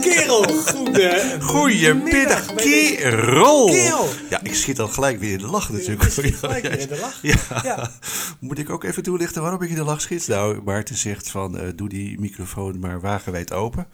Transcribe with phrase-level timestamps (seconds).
[0.00, 1.36] Kerel, goede.
[1.40, 3.66] Goedemiddag, kerel.
[3.66, 4.08] Kerel.
[4.30, 6.10] Ja, ik schiet al gelijk weer in de lach natuurlijk.
[6.10, 7.18] schiet gelijk weer in de lach.
[7.22, 7.60] Ja.
[7.62, 7.90] Ja.
[8.40, 10.28] Moet ik ook even toelichten waarom ik in de lach schiet?
[10.28, 13.86] Nou, Maarten zegt van, eh, doe die microfoon maar wagenwijd open.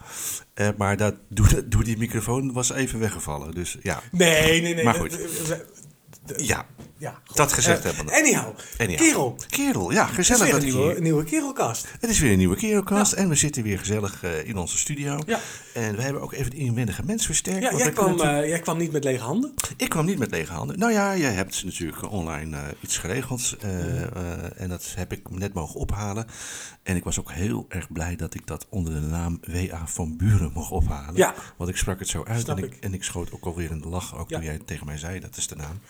[0.54, 3.54] Eh, maar dat, doe, doe die microfoon was even weggevallen.
[3.54, 4.84] Dus ja, Nee, nee, nee.
[4.84, 5.18] Maar dat- goed.
[6.46, 6.66] ja.
[6.98, 7.36] Ja, goed.
[7.36, 8.14] Dat gezegd Eh, hebben.
[8.14, 8.96] Anyhow, Anyhow.
[9.06, 9.36] kerel.
[9.48, 11.02] Kerel, ja, Het is gezellig weer dat een nieuwe, hier...
[11.02, 11.86] nieuwe kerelkast.
[12.00, 15.18] Het is weer een nieuwe Kerelcast en we zitten weer gezellig eh, in onze studio.
[15.26, 15.40] Ja.
[15.74, 17.62] En we hebben ook even de inwendige mens versterkt.
[17.62, 19.54] Ja, jij kwam, natuurlijk- eh, jij kwam niet met lege handen.
[19.76, 20.78] Ik kwam niet met lege handen.
[20.78, 23.56] Nou ja, jij hebt natuurlijk online iets geregeld.
[24.56, 26.26] en dat heb ik net mogen ophalen.
[26.82, 29.86] En ik was ook heel erg blij dat ik dat onder de naam W.A.
[29.86, 31.16] van Buren mocht ophalen.
[31.16, 31.34] Ja.
[31.56, 32.76] Want ik sprak het zo uit en ik, ik.
[32.80, 34.16] en ik schoot ook alweer in de lach.
[34.18, 35.80] Ook toen jij tegen mij zei, dat is de naam.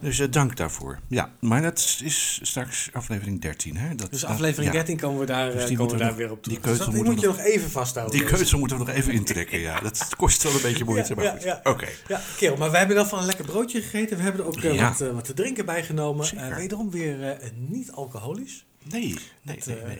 [0.00, 0.98] Dus eh, dank daarvoor.
[1.08, 3.76] Ja, maar dat is straks aflevering 13.
[3.76, 3.94] Hè?
[3.94, 4.76] Dat, Dus dat- aflevering ja.
[4.78, 6.58] 13 komen we daar, Dus eh, die komen we we daar nog- weer op die
[6.60, 6.76] terug.
[6.76, 8.18] keuze Dus moet we je nog even vasthouden.
[8.18, 9.80] Die keuze moeten we nog even intrekken, ja.
[9.80, 11.42] Dat kost wel een beetje moeite, Ja, maar goed.
[11.42, 11.60] ja.
[11.64, 11.88] Oké.
[12.08, 14.16] Ja, kerel, maar wij hebben dan van een lekker broodje gegeten.
[14.16, 16.54] We hebben er ook eh, wat, wat te drinken bij genomen.
[16.56, 18.66] Wederom weer niet alcoholisch.
[18.90, 19.98] Nee, nee, Het, nee, nee.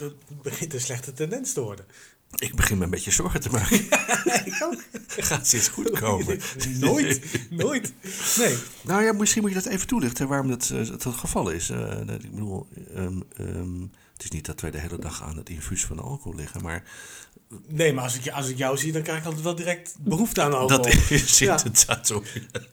[0.00, 1.84] het begint een slechte tendens te worden.
[2.34, 3.76] Ik begin me een beetje zorgen te maken.
[4.50, 4.82] ik ook.
[5.28, 6.40] Gaat dit goed komen?
[6.80, 7.92] nooit, nooit.
[8.38, 8.56] Nee.
[8.82, 11.70] Nou ja, misschien moet je dat even toelichten waarom dat, eh, dat het geval is.
[11.70, 13.80] Eh, ik bedoel, ehm, ehm,
[14.12, 16.82] het is niet dat wij de hele dag aan het infuus van alcohol liggen, maar
[17.68, 20.42] Nee, maar als ik, als ik jou zie, dan krijg ik altijd wel direct behoefte
[20.42, 20.82] aan alcohol.
[20.84, 21.58] dat is Ja.
[21.64, 22.22] inderdaad zo.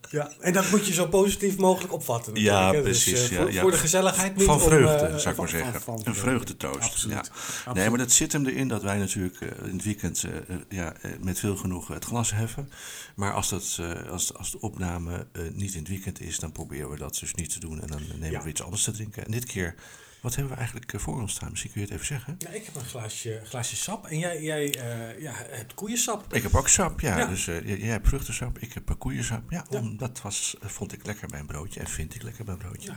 [0.09, 2.35] Ja, en dat moet je zo positief mogelijk opvatten.
[2.35, 2.81] Ja, hè.
[2.81, 3.61] precies, Dus, eh, ja, voor, ja.
[3.61, 5.71] voor de gezelligheid niet Van om, vreugde, eh, zou ik maar zeggen.
[5.73, 6.21] van- van een vreugde.
[6.21, 6.83] vreugdetoost.
[6.91, 7.13] Absoluut.
[7.15, 7.19] Ja.
[7.19, 7.73] Absoluut.
[7.77, 10.25] Nee, maar dat zit hem erin dat wij natuurlijk eh, in het weekend
[10.69, 12.69] ja, met veel genoegen het glas heffen.
[13.15, 16.97] Maar als, dat, als, als de opname niet in het weekend is, dan proberen we
[16.97, 17.81] dat dus niet te doen.
[17.81, 18.43] En dan nemen Ja.
[18.43, 19.25] we iets anders te drinken.
[19.25, 19.75] En dit keer,
[20.21, 21.49] wat hebben we eigenlijk eh, voor ons staan?
[21.49, 22.35] Misschien kun je het even zeggen.
[22.37, 26.33] Ja, ik heb een glaasje, glaasje sap en jij, jij eh, ja, hebt koeiensap.
[26.33, 27.17] Ik heb ook sap, ja.
[27.17, 27.25] Ja.
[27.25, 29.51] Dus eh, jij hebt vruchtensap, ik heb koeiensap.
[29.51, 32.53] Ja, om- dat was, vond ik lekker bij een broodje en vind ik lekker bij
[32.53, 32.91] een broodje.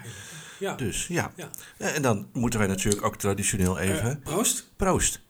[0.59, 0.75] Ja.
[0.75, 1.32] Dus ja.
[1.37, 1.50] Ja.
[1.78, 4.21] En dan moeten wij natuurlijk ook traditioneel even...
[4.21, 4.71] Proost.
[4.77, 5.21] Proost.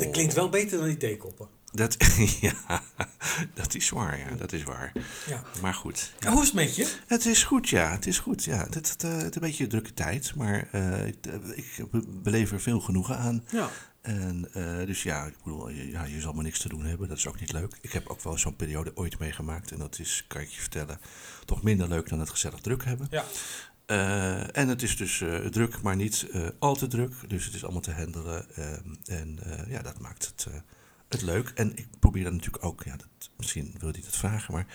[0.00, 1.48] Dat klinkt wel beter dan die theekoppen.
[1.76, 1.96] Dat,
[2.40, 2.82] ja,
[3.54, 4.92] dat is waar, ja, dat is waar.
[5.26, 5.42] Ja.
[5.62, 6.12] Maar goed.
[6.18, 6.96] En Hoe is het met je?
[7.06, 8.64] Het is goed, ja, het is goed, ja.
[8.64, 11.90] Het, het, eh, het is een beetje een drukke tijd, maar eh, ik, eh, ik
[11.90, 13.44] be- beleef er veel genoegen aan.
[13.50, 13.68] Ja.
[14.00, 14.48] En
[14.86, 17.26] dus ja, ik bedoel, je, ja, je zal maar niks te doen hebben, dat is
[17.26, 17.78] ook niet leuk.
[17.80, 21.00] Ik heb ook wel zo'n periode ooit meegemaakt en dat is, kan ik je vertellen,
[21.44, 23.08] toch minder leuk dan het gezellig druk hebben.
[23.10, 23.24] Ja.
[24.52, 26.26] En het is dus druk, maar niet
[26.58, 27.12] al te druk.
[27.26, 28.46] Dus het is allemaal te handelen.
[28.56, 29.38] ehm, en
[29.68, 30.46] ja, dat maakt het,
[31.08, 31.48] het leuk.
[31.54, 34.66] En ik probeer dan natuurlijk ook, ja, dat, misschien wil je dat vragen, maar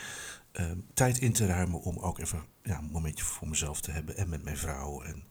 [0.51, 4.17] ehm, tijd in te ruimen om ook even ja, een momentje voor mezelf te hebben.
[4.17, 5.23] En met mijn vrouw en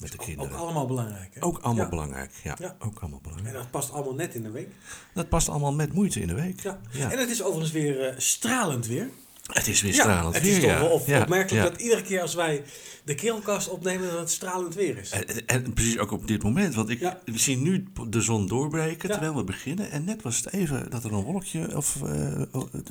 [0.00, 0.52] met de kinderen.
[0.52, 1.34] ook allemaal belangrijk.
[1.34, 1.42] Hè?
[1.42, 1.90] Ook allemaal Ja.
[1.90, 2.76] belangrijk, ja, Ja.
[2.78, 3.54] Ook allemaal En belangrijk.
[3.56, 4.68] dat past allemaal net in de week.
[5.14, 6.60] Dat past allemaal met moeite in de week.
[6.60, 6.80] Ja.
[6.90, 7.12] Ja.
[7.12, 9.08] En het is overigens weer eh, stralend weer.
[9.52, 10.78] Het is weer Ja, stralend het weer, is toch ja.
[10.78, 11.70] wel op- Ja, opmerkelijk ja.
[11.70, 12.62] dat iedere keer als wij
[13.04, 15.10] de keelkast opnemen, dat het stralend weer is.
[15.46, 17.20] En, precies ook op dit moment, want ik Ja.
[17.24, 19.14] we zien nu de zon doorbreken Ja.
[19.14, 19.90] terwijl we beginnen.
[19.90, 22.42] En net was het even dat er een wolkje of, eh,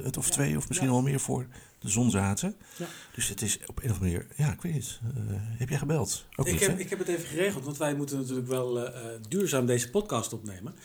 [0.04, 0.94] het of twee of misschien Ja.
[0.94, 1.46] wel meer voor
[1.80, 2.56] de zon zaten.
[2.76, 2.86] Ja.
[3.16, 5.00] Dus het is op een of andere manier, ja, ik weet niet.
[5.04, 6.26] eh, heb jij gebeld?
[6.36, 6.80] Ook Ik niet, heb, hè?
[6.80, 10.76] ik heb het even geregeld, want wij moeten natuurlijk wel eh, duurzaam deze podcast opnemen.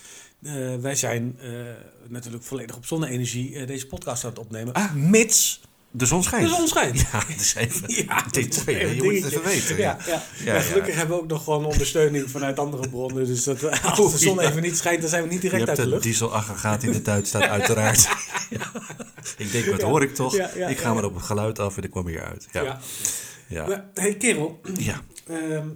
[0.43, 1.51] Eh, wij zijn eh,
[2.09, 4.73] natuurlijk volledig op zonne-energie eh, deze podcast aan het opnemen.
[4.75, 4.93] Ah.
[4.95, 5.61] mits
[5.91, 6.49] De zon schijnt.
[6.49, 7.01] de zon schijnt.
[7.13, 8.81] Ja, het is even Ja, dit tweede.
[8.85, 9.77] is Je een moet het even weten.
[9.77, 10.23] Ja, ja.
[10.45, 13.27] Ja, gelukkig hebben we ook nog gewoon ondersteuning vanuit andere bronnen.
[13.27, 15.67] Dus dat, als de zon even niet schijnt, dan zijn we niet Je direct uit
[15.69, 16.03] hebt de een lucht.
[16.03, 18.09] dieselaggregaat in de tuin staat uiteraard.
[18.51, 18.71] Ja.
[19.37, 20.37] Ik denk, wat hoor ik toch?
[20.69, 22.47] Ik ga maar op het geluid af en ik kwam hier uit.
[22.53, 22.63] Ja.
[22.63, 22.79] Ja.
[23.49, 23.67] Ja.
[23.67, 24.61] Maar, hey, kerel.
[24.79, 25.01] Ja.
[25.27, 25.69] ehm,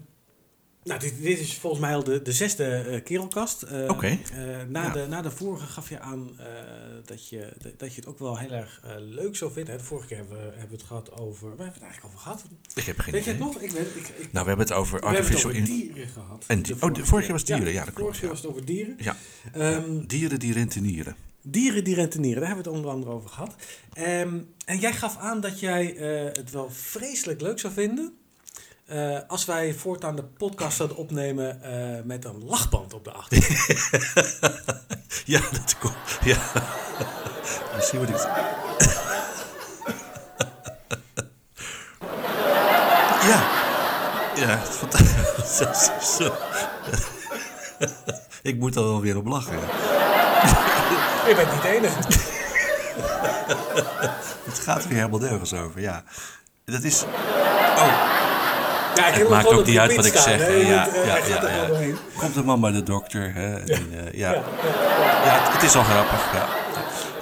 [0.85, 3.63] nou, dit, dit is volgens mij al de, de zesde eh, kerelkast.
[3.63, 4.07] Eh, Oké.
[4.07, 4.19] eh,
[4.69, 4.91] na, Ja.
[4.93, 6.47] de, na de vorige gaf je aan eh,
[7.05, 9.73] dat, je, dat je het ook wel heel erg eh, leuk zou vinden.
[9.73, 11.49] Hè, De vorige keer hebben we, hebben we het gehad over...
[11.57, 12.43] Waar hebben we het eigenlijk over gehad?
[12.75, 13.53] Ik heb geen Weet je het idee.
[13.53, 13.63] nog?
[13.63, 16.09] Ik weet, ik, ik, Nou, we hebben het over we hebben het artificial over dieren
[16.09, 16.45] gehad.
[16.47, 18.35] En die- oh, de vorige keer was dieren, ja, dat klopt, De vorige keer ja.
[18.35, 18.97] was het over dieren.
[18.99, 19.17] Ja.
[19.53, 21.17] Ehm, Dieren die rentenieren.
[21.43, 23.55] Dieren die rentenieren, daar hebben we het onder andere over gehad.
[23.93, 28.13] Ehm, en jij gaf aan dat jij eh, het wel vreselijk leuk zou vinden.
[28.93, 34.41] Eh, als wij voortaan de podcast zouden opnemen eh, met een lachband op de achtergrond.
[35.25, 35.95] Ja, dat komt.
[36.25, 36.37] Ja.
[37.77, 38.15] Misschien moet ik.
[38.15, 38.29] het-
[43.29, 43.43] Ja.
[44.37, 46.17] Ja, het is fantastisch.
[46.17, 46.33] Zo.
[48.43, 49.59] Ik moet er wel weer op lachen.
[51.29, 51.99] Je bent niet de enige.
[54.45, 56.05] Het gaat weer helemaal nergens over, ja.
[56.65, 57.03] Dat is...
[57.77, 58.31] Oh.
[58.95, 60.39] Ja, ik Het maakt ook niet uit wat ik staan, zeg.
[60.47, 60.47] hè.
[60.53, 61.95] Ja, eh, ja, ja.
[62.19, 63.35] Komt de man bij de dokter.
[63.35, 63.55] Hè?
[63.57, 64.33] En, eh, ja.
[64.33, 64.43] Ja.
[65.53, 66.33] het is al grappig.
[66.33, 66.49] Ja.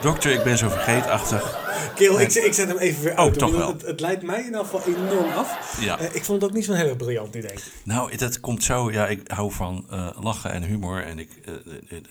[0.00, 1.58] Dokter, ik ben zo vergeetachtig.
[1.94, 3.28] Kerel, ik, ik zet hem even weer uit.
[3.32, 3.68] Oh, toch wel.
[3.68, 5.76] Het, het leidt mij in ieder geval enorm af.
[5.80, 5.98] Ja.
[5.98, 7.54] Eh, ik vond het ook niet zo'n heel erg briljant idee.
[7.82, 8.90] Nou, dat komt zo.
[8.92, 9.86] Ja, ik hou van
[10.20, 11.04] lachen en humor.
[11.04, 11.28] En ik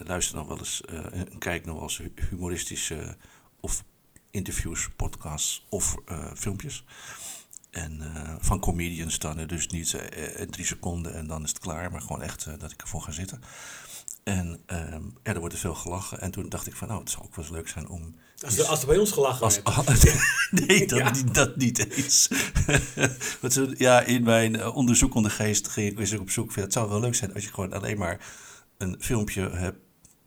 [0.05, 0.81] luister nog wel eens
[1.13, 3.15] en kijk nog wel eens hu- humoristische
[3.59, 3.83] of
[4.31, 5.95] interviews, podcasts of
[6.35, 6.83] filmpjes.
[7.71, 9.47] En eh, van comedians dan.
[9.47, 11.91] Dus niet eh, eh, drie seconden en dan is het klaar.
[11.91, 13.41] Maar gewoon echt dat ik ervoor ga zitten.
[14.23, 16.21] En ehm, ja, er wordt er veel gelachen.
[16.21, 18.15] En toen dacht ik van, nou, het zou ook wel eens leuk zijn om...
[18.45, 19.59] Als er, als er bij ons gelachen Als,
[20.51, 21.11] nee, dat, Ja.
[21.11, 22.29] niet, dat niet eens.
[23.41, 26.55] Want zo, ja, in mijn onderzoekende geest ging ik op zoek.
[26.55, 28.25] Het zou wel leuk zijn als je gewoon alleen maar
[28.77, 29.79] een filmpje hebt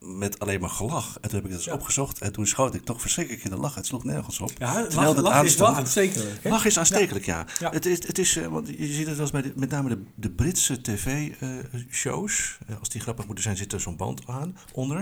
[0.04, 1.14] met alleen maar gelach.
[1.20, 1.72] En toen heb ik dat eens Ja.
[1.74, 2.20] opgezocht.
[2.20, 3.74] En toen schoot ik toch verschrikkelijk in de lach.
[3.74, 4.50] Het sloeg nergens op.
[4.58, 6.42] Ja, Terwijl lach, dat lach is wel aanstekelijk.
[6.42, 6.50] hè?
[6.50, 7.46] Lach is aanstekelijk, ja.
[7.58, 7.70] Ja.
[7.70, 9.88] Het is, het is, eh, want je ziet het wel eens bij de, met name
[9.88, 12.58] de, de Britse tv-shows.
[12.78, 14.96] als die grappig moeten zijn, zit er zo'n band aan, onder.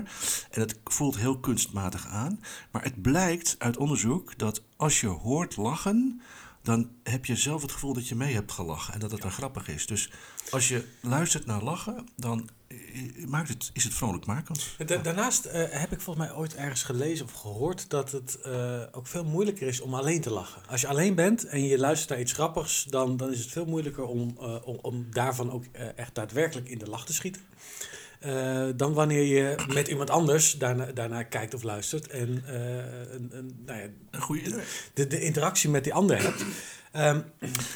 [0.51, 2.41] En het voelt heel kunstmatig aan.
[2.71, 6.21] Maar het blijkt uit onderzoek dat als je hoort lachen,
[6.63, 8.95] dan heb je zelf het gevoel dat je mee hebt gelachen.
[8.95, 9.87] En dat het dan grappig is.
[9.87, 10.11] Dus
[10.51, 12.47] als je luistert naar lachen, dan eh,
[13.27, 14.67] maakt het, is het vrolijkmakend.
[14.87, 18.81] Da- daarnaast eh, heb ik volgens mij ooit ergens gelezen of gehoord dat het eh,
[18.93, 20.63] ook veel moeilijker is om alleen te lachen.
[20.69, 23.65] Als je alleen bent en je luistert naar iets grappigs, dan, dan is het veel
[23.67, 27.43] moeilijker om, eh, om, om daarvan ook eh, echt daadwerkelijk in de lach te schieten.
[28.21, 33.29] Eh, dan wanneer je met iemand anders daarna, daarna kijkt of luistert en eh, een,
[33.33, 34.63] een, nou ja, Een goede.
[34.95, 36.45] de, de interactie met die ander hebt.
[36.93, 37.25] Aan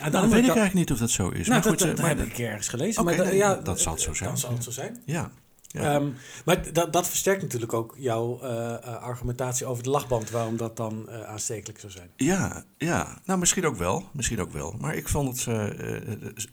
[0.00, 1.48] Nou, dat weet ik eigenlijk niet of dat zo is.
[1.48, 3.04] Nou, maar dat, goed, dat, eh, dat maar- heb ik ergens gelezen.
[3.04, 4.28] Maar nee, ja, dat zal het zo zijn.
[4.28, 5.02] Dan zal het zo zijn.
[5.04, 5.30] Ja.
[5.66, 5.94] ja.
[5.94, 6.08] Ehm,
[6.44, 10.76] maar dat, dat versterkt natuurlijk ook jouw eh, eh, argumentatie over de lachband, waarom dat
[10.76, 12.10] dan eh, aanstekelijk zou zijn.
[12.16, 14.04] Ja, ja, nou misschien ook wel.
[14.12, 14.74] Misschien ook wel.
[14.80, 15.56] Maar ik vond het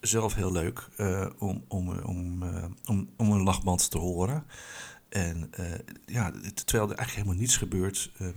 [0.01, 0.87] zelf heel leuk
[1.39, 2.43] om, om, om,
[2.85, 4.45] om, om een lachband te horen.
[5.11, 5.65] En eh,
[6.05, 6.31] ja,
[6.65, 8.33] terwijl er eigenlijk helemaal niets gebeurt, eh, eh,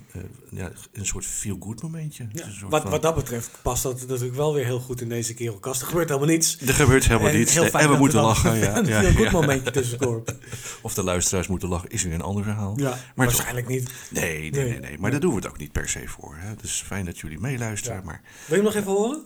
[0.50, 2.26] ja, een soort feel-good momentje.
[2.34, 5.34] Soort Wat, van- wat dat betreft past dat natuurlijk wel weer heel goed in deze
[5.34, 5.80] kerelkast.
[5.80, 6.60] Er gebeurt helemaal niets.
[6.60, 7.56] er gebeurt helemaal En niets.
[7.56, 8.56] en we moeten lachen.
[8.64, 9.30] Ja, Een ja, heel goed ja.
[9.30, 10.22] momentje tussendoor.
[10.82, 12.78] Of de luisteraars moeten lachen, is weer een ander verhaal.
[12.78, 13.90] Ja, Maar waarschijnlijk niet.
[14.10, 14.68] Nee, nee, Nee.
[14.70, 14.98] nee, nee.
[14.98, 16.36] Maar daar doen we het ook niet per se voor.
[16.38, 16.48] Hè.
[16.48, 19.24] Het is fijn dat jullie meeluisteren, maar Wil je hem nog even horen?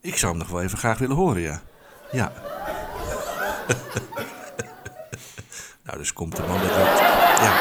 [0.00, 1.62] ik zou hem nog wel even graag willen horen, ja.
[2.12, 2.32] Ja.
[5.90, 7.06] nou, dus komt de man de dokter.
[7.44, 7.52] Ja.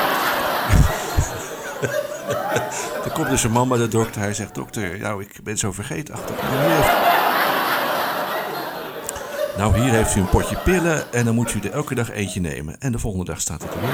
[3.06, 4.22] er komt dus een man bij de dokter.
[4.22, 6.36] Hij zegt, dokter, nou, ik ben zo vergeetachtig.
[6.42, 7.18] Nou, hier heeft...
[9.58, 12.40] Nou, hier heeft u een potje pillen en dan moet u er elke dag eentje
[12.42, 12.80] nemen.
[12.80, 13.90] En de volgende dag staat het er weer.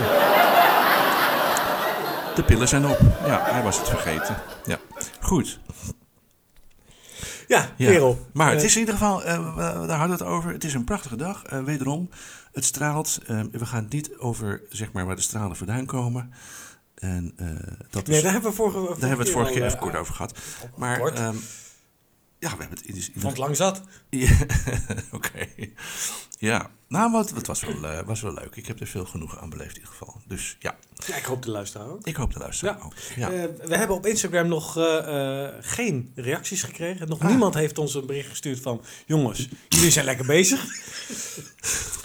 [2.36, 3.00] De pillen zijn op.
[3.26, 4.36] Ja, hij was het vergeten.
[4.66, 4.78] Ja,
[5.22, 5.60] goed.
[7.48, 8.20] Ja, Ja, kerel.
[8.34, 10.52] Maar het Eh, is in ieder geval, eh, we- daar hadden we het over.
[10.52, 11.44] Het is een prachtige dag.
[11.44, 12.10] Eh, wederom,
[12.56, 13.19] het straalt.
[13.28, 16.34] Eh, we gaan het niet over zeg maar, waar de stralen vandaan komen.
[16.96, 17.48] En eh,
[17.90, 19.81] dat Nee, is, daar hebben we vorige, daar hebben we het vorige keer even eh,
[19.84, 20.38] kort over gehad.
[20.78, 21.13] Maar kort.
[21.19, 21.36] ehm,
[22.40, 23.81] ja, we hebben het in, in, Vond lang zat.
[24.10, 24.38] Ja,
[25.12, 25.48] Oké.
[26.40, 28.56] Ja, nou, wat, het was wel, eh, was wel leuk.
[28.56, 30.22] Ik heb er veel genoegen aan beleefd in ieder geval.
[30.28, 30.75] Dus ja,
[31.08, 32.06] Ja, ik hoop de luisteraar ook.
[32.08, 32.84] ik hoop de luisteraar Ja.
[32.86, 32.94] ook.
[33.16, 33.32] Ja.
[33.32, 37.08] Eh, we hebben op Instagram nog eh, eh, geen reacties gekregen.
[37.10, 37.28] Nog Ah.
[37.30, 38.82] niemand heeft ons een bericht gestuurd van...
[39.06, 40.66] jongens, jullie zijn lekker bezig.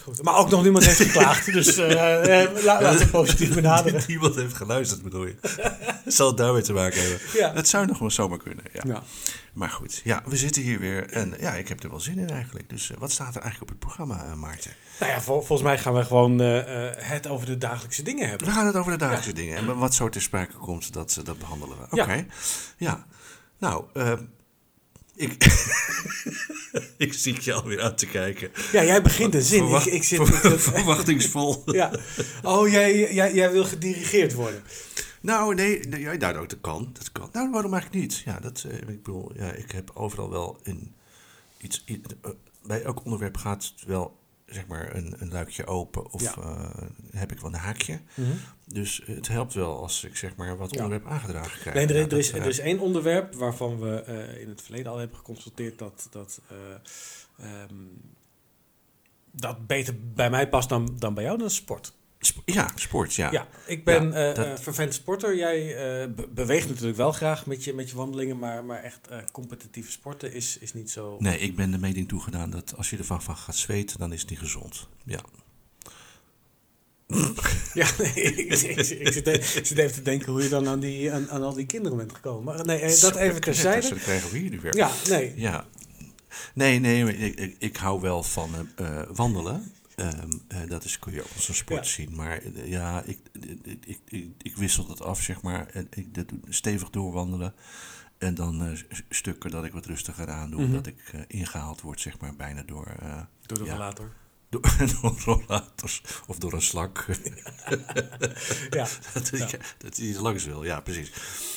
[0.03, 1.53] Goed, maar ook nog niemand heeft geklaagd.
[1.53, 4.03] Dus la- laten we het positief benaderen.
[4.07, 5.35] Niemand heeft geluisterd, bedoel je?
[6.07, 7.19] Zal het daarmee te maken hebben?
[7.35, 7.53] Ja.
[7.55, 9.03] Het zou nog wel zomaar kunnen, ja.
[9.53, 12.31] Maar goed, ja, we zitten hier weer en ja, ik heb er wel zin in
[12.31, 12.69] eigenlijk.
[12.69, 14.71] Dus wat staat er eigenlijk op het programma, Maarten?
[15.01, 18.47] Nou ja, vol- volgens mij gaan we gewoon het over de dagelijkse dingen hebben.
[18.47, 21.25] We gaan het over de dagelijkse dingen en wat zo ter sprake komt, dat, eh,
[21.25, 21.85] dat behandelen we.
[21.85, 22.25] Oké, Ja.
[22.77, 23.07] ja.
[23.59, 24.13] Nou, eh,
[25.15, 25.33] ik,
[26.97, 28.51] ik zie je alweer aan te kijken.
[28.73, 29.59] Ja, jij begint een zin.
[29.59, 30.29] Ik, Verwacht- ik zit...
[30.29, 31.63] ver- verwachtingsvol.
[31.81, 31.91] ja.
[32.43, 34.63] Oh, jij, jij, jij wil gedirigeerd worden.
[35.21, 36.91] Nou, nee, nee nou, dat kan.
[36.93, 37.29] Dat kan.
[37.33, 38.19] Nou, waarom eigenlijk niet?
[38.19, 40.95] Ja, dat, eh, ik bedoel, ja, ik heb overal wel een,
[41.59, 41.97] iets, eh,
[42.63, 46.35] bij elk onderwerp gaat het wel, zeg maar, een, een luikje open of Ja.
[46.37, 46.71] eh,
[47.11, 48.01] heb ik wel een haakje.
[48.73, 50.83] Dus het helpt wel als ik, zeg maar, wat Ja.
[50.85, 51.77] onderwerp aangedragen krijg.
[51.77, 54.93] Nee, er, er, is, er eh, is één onderwerp waarvan we eh, in het verleden
[54.93, 56.57] al hebben geconstateerd dat dat, eh,
[57.47, 57.75] ehm,
[59.31, 61.93] dat beter bij mij past dan, dan bij jou, dat is sport.
[62.21, 63.31] sp- ja, sport, ja.
[63.33, 65.37] Ja, ik ben Ja, dat- vervent sporter.
[65.37, 65.75] Jij
[66.15, 70.33] be- beweegt natuurlijk wel graag met je, met je wandelingen, maar, maar echt competitieve sporten
[70.33, 71.17] is, is niet zo...
[71.19, 74.21] Nee, ik ben de mening toegedaan dat als je ervan van gaat zweten, dan is
[74.21, 74.89] het niet gezond.
[75.05, 75.21] Ja.
[77.75, 79.27] Ja, nee, ik, ik, ik zit,
[79.57, 81.97] ik zit even te denken hoe je dan aan, die, aan, aan al die kinderen
[81.99, 82.45] bent gekomen.
[82.55, 83.89] Maar nee, eh, dat even terzijde.
[83.89, 84.77] Dat krijgen we hier nu weer.
[84.77, 85.33] Ja, nee.
[85.37, 85.67] Ja.
[86.55, 89.73] Nee, nee, ik, ik, ik hou wel van eh, wandelen.
[89.97, 91.93] Ehm, eh, dat is, kun je ook als een sport Ja.
[91.93, 92.15] zien.
[92.15, 93.19] Maar ja, ik,
[93.65, 95.67] ik, ik, ik, wissel dat af, zeg maar.
[95.73, 97.55] En ik dat stevig doorwandelen.
[98.19, 100.61] En dan s- stukken dat ik wat rustiger aan doe.
[100.63, 100.73] Mhm.
[100.73, 102.87] Dat ik eh, ingehaald word, zeg maar, bijna door,
[103.47, 103.71] Door de Ja.
[103.73, 104.13] rollator.
[104.51, 104.63] Door,
[105.03, 107.07] door rollators of door een slak.
[108.71, 108.87] Ja.
[109.13, 109.49] dat, Ja.
[109.79, 111.11] dat hij langs wil, ja, precies.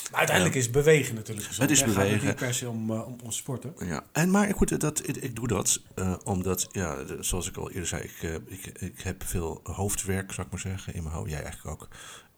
[0.10, 1.70] Maar uiteindelijk is bewegen natuurlijk gezond.
[1.70, 1.86] Het is?
[1.86, 2.28] Gaat bewegen.
[2.28, 3.74] niet per se om, eh, om, om sporten.
[3.86, 7.70] Ja, en maar goed, dat, ik, ik doe dat eh, omdat, ja, zoals ik al
[7.70, 11.16] eerder zei, ik, eh, ik, ik heb veel hoofdwerk, zou ik maar zeggen, in mijn
[11.16, 11.30] hoofd.
[11.30, 11.90] Jij eigenlijk ook.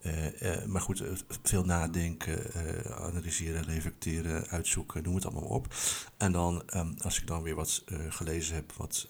[0.06, 1.04] Eh, eh, maar goed,
[1.44, 5.74] veel nadenken, eh, analyseren, reflecteren, uitzoeken, noem het allemaal op.
[6.18, 9.08] En dan, ehm, als ik dan weer wat gelezen heb, wat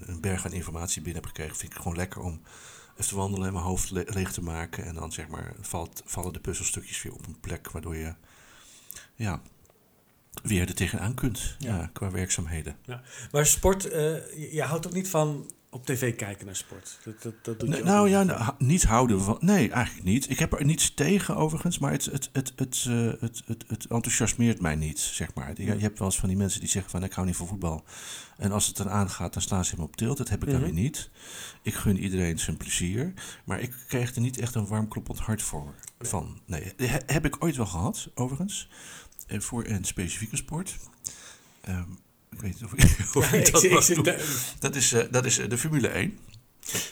[0.00, 2.40] een berg aan informatie binnen heb gekregen, vind ik het gewoon lekker om
[2.92, 4.84] even te wandelen en mijn hoofd le- leeg te maken.
[4.84, 8.14] En dan zeg maar, valt, vallen de puzzelstukjes weer op een plek waardoor je,
[9.14, 9.42] ja,
[10.42, 11.76] weer er tegenaan kunt Ja.
[11.76, 11.90] ja.
[11.92, 12.76] qua werkzaamheden.
[13.32, 16.98] Maar sport, je, je houdt ook niet van op tv kijken naar sport.
[17.04, 19.36] Dat, dat, dat doe je Nee, nou ja, nou, niet houden van.
[19.40, 20.30] Nee, eigenlijk niet.
[20.30, 23.86] Ik heb er niets tegen overigens, maar het, het, het, het, eh, het, het, het
[23.86, 25.52] enthousiasmeert mij niet, zeg maar.
[25.60, 27.46] Je, je hebt wel eens van die mensen die zeggen van ik hou niet van
[27.46, 27.84] voetbal.
[28.36, 30.16] En als het eraan gaat, dan slaan ze hem op tilt.
[30.16, 30.64] Dat heb ik dan Mhm.
[30.64, 31.10] weer niet.
[31.62, 33.12] Ik gun iedereen zijn plezier.
[33.44, 35.74] Maar ik kreeg er niet echt een warm kloppend hart voor.
[36.00, 36.40] Van.
[36.46, 38.68] Nee, he- heb ik ooit wel gehad, overigens.
[39.26, 40.76] Eh, Voor een specifieke sport.
[41.60, 41.88] Ehm,
[42.32, 43.30] ik weet niet of ik, of
[44.58, 46.18] dat is, eh, dat is eh, de Formule 1.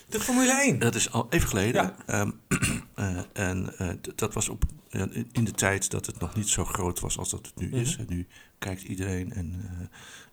[0.08, 0.78] de Formule 1.
[0.78, 1.82] Dat is al even geleden.
[1.82, 1.96] Ja.
[2.06, 2.30] Ehm,
[2.94, 3.74] eh, en
[4.14, 4.64] dat was op,
[5.32, 7.92] in- de tijd dat het nog niet zo groot was als dat het nu is.
[7.96, 8.00] Mhm.
[8.08, 8.26] En nu
[8.58, 9.70] kijkt iedereen en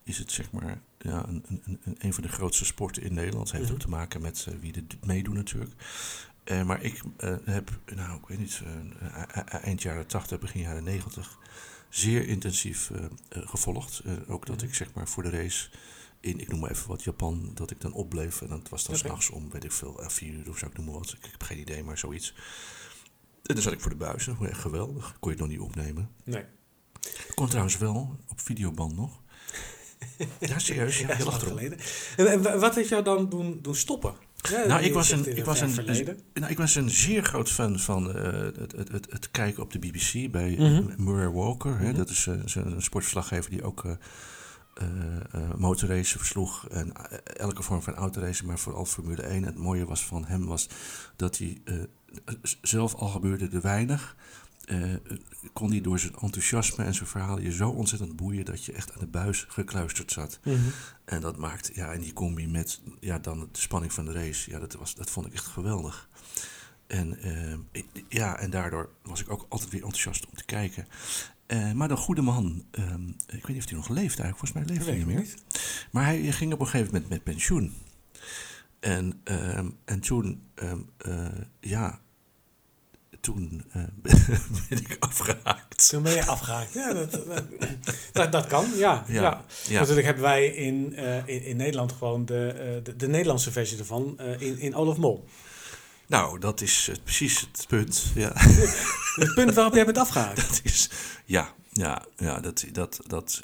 [0.03, 3.51] is het zeg maar ja, een, een, een, een van de grootste sporten in Nederland.
[3.51, 3.73] Heeft Mhm.
[3.73, 5.71] ook te maken met wie er meedoet natuurlijk.
[6.47, 10.83] Eh, maar ik eh, heb, nou ik weet niet, eh, eind jaren 80, begin jaren
[10.83, 11.37] 90
[11.89, 12.91] zeer intensief
[13.29, 14.01] gevolgd.
[14.27, 14.65] Ook dat Mhm.
[14.65, 15.69] ik zeg maar voor de race
[16.19, 18.41] in, ik noem maar even wat, Japan, dat ik dan opbleef.
[18.41, 19.05] En dat was dan Oké.
[19.05, 21.09] s'nachts om, weet ik veel, vier uur of zo, ik noem maar wat.
[21.17, 22.33] Ik, ik heb geen idee, maar zoiets.
[23.43, 24.27] En dan zat ik voor de buis.
[24.41, 25.15] Echt geweldig.
[25.19, 26.09] Kon je het nog niet opnemen.
[26.23, 26.43] Nee.
[27.35, 29.21] Kon trouwens wel, op videoband nog.
[30.39, 30.99] Ja, serieus.
[30.99, 31.33] Ja, erop.
[31.33, 31.79] geleden.
[32.17, 34.15] En, en wa- wat heeft jou dan doen, doen stoppen?
[34.49, 35.69] Ja, Nou, ik was een, ik was een,
[36.33, 39.71] nou, ik was een zeer groot fan van eh, het, het, het, het kijken op
[39.71, 41.03] de BBC bij eh, Mhm.
[41.03, 41.77] Murray Walker.
[41.79, 41.95] Hè, Mhm.
[41.97, 43.91] Dat is eh, zo'n- een sportverslaggever die ook eh
[44.73, 44.85] eh,
[45.31, 46.67] eh, motorracen versloeg.
[46.69, 49.43] En eh, elke vorm van autoracen, maar vooral Formule 1.
[49.43, 50.69] Het mooie was van hem was
[51.15, 51.75] dat hij eh,
[52.61, 54.15] zelf al gebeurde er weinig.
[54.67, 54.93] Eh,
[55.53, 58.91] kon hij door zijn enthousiasme en zijn verhalen je zo ontzettend boeien dat je echt
[58.93, 60.39] aan de buis gekluisterd zat.
[60.43, 60.57] Mhm.
[61.05, 64.51] En dat maakt, ja, en die combi met ja, dan de spanning van de race,
[64.51, 66.09] ja, dat, was, dat vond ik echt geweldig.
[66.87, 70.87] En, eh, ja, en daardoor was ik ook altijd weer enthousiast om te kijken.
[71.45, 74.51] Eh, maar de goede man, ehm, ik weet niet of hij nog leeft eigenlijk, volgens
[74.51, 75.27] mij leeft hij niet meer.
[75.91, 77.73] Maar hij ging op een gegeven moment met pensioen.
[78.79, 81.27] En, ehm, en toen, ehm, eh,
[81.59, 82.01] ja,
[83.19, 83.81] toen eh,
[84.69, 85.89] ben ik afgehaakt.
[85.89, 86.73] Toen ben je afgehaakt.
[86.73, 87.43] Ja, dat, dat,
[88.11, 89.05] dat, dat kan, ja.
[89.07, 89.21] ja.
[89.21, 89.79] Ja, ja.
[89.79, 93.77] Natuurlijk hebben wij in, eh, in, in Nederland gewoon de, eh, de, de Nederlandse versie
[93.77, 95.25] ervan in, in Olaf Mol.
[96.07, 98.11] Nou, dat is precies het punt.
[98.15, 98.31] Ja.
[99.17, 100.35] Het punt waarop jij bent afgehaakt.
[100.47, 100.89] Dat is,
[101.25, 103.43] ja, ja, ja, dat, dat, dat,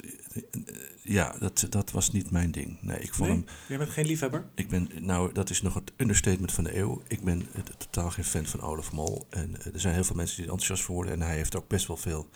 [1.02, 2.78] ja dat, dat was niet mijn ding.
[2.80, 3.38] Nee, ik vond Nee?
[3.38, 4.44] hem, Jij bent geen liefhebber?
[4.54, 7.02] ik ben, nou, dat is nog het understatement van de eeuw.
[7.08, 7.46] Ik ben
[7.78, 9.26] totaal geen fan van Olaf Mol.
[9.30, 11.12] En eh, er zijn heel veel mensen die er enthousiast voor worden.
[11.12, 12.28] En hij heeft ook best wel veel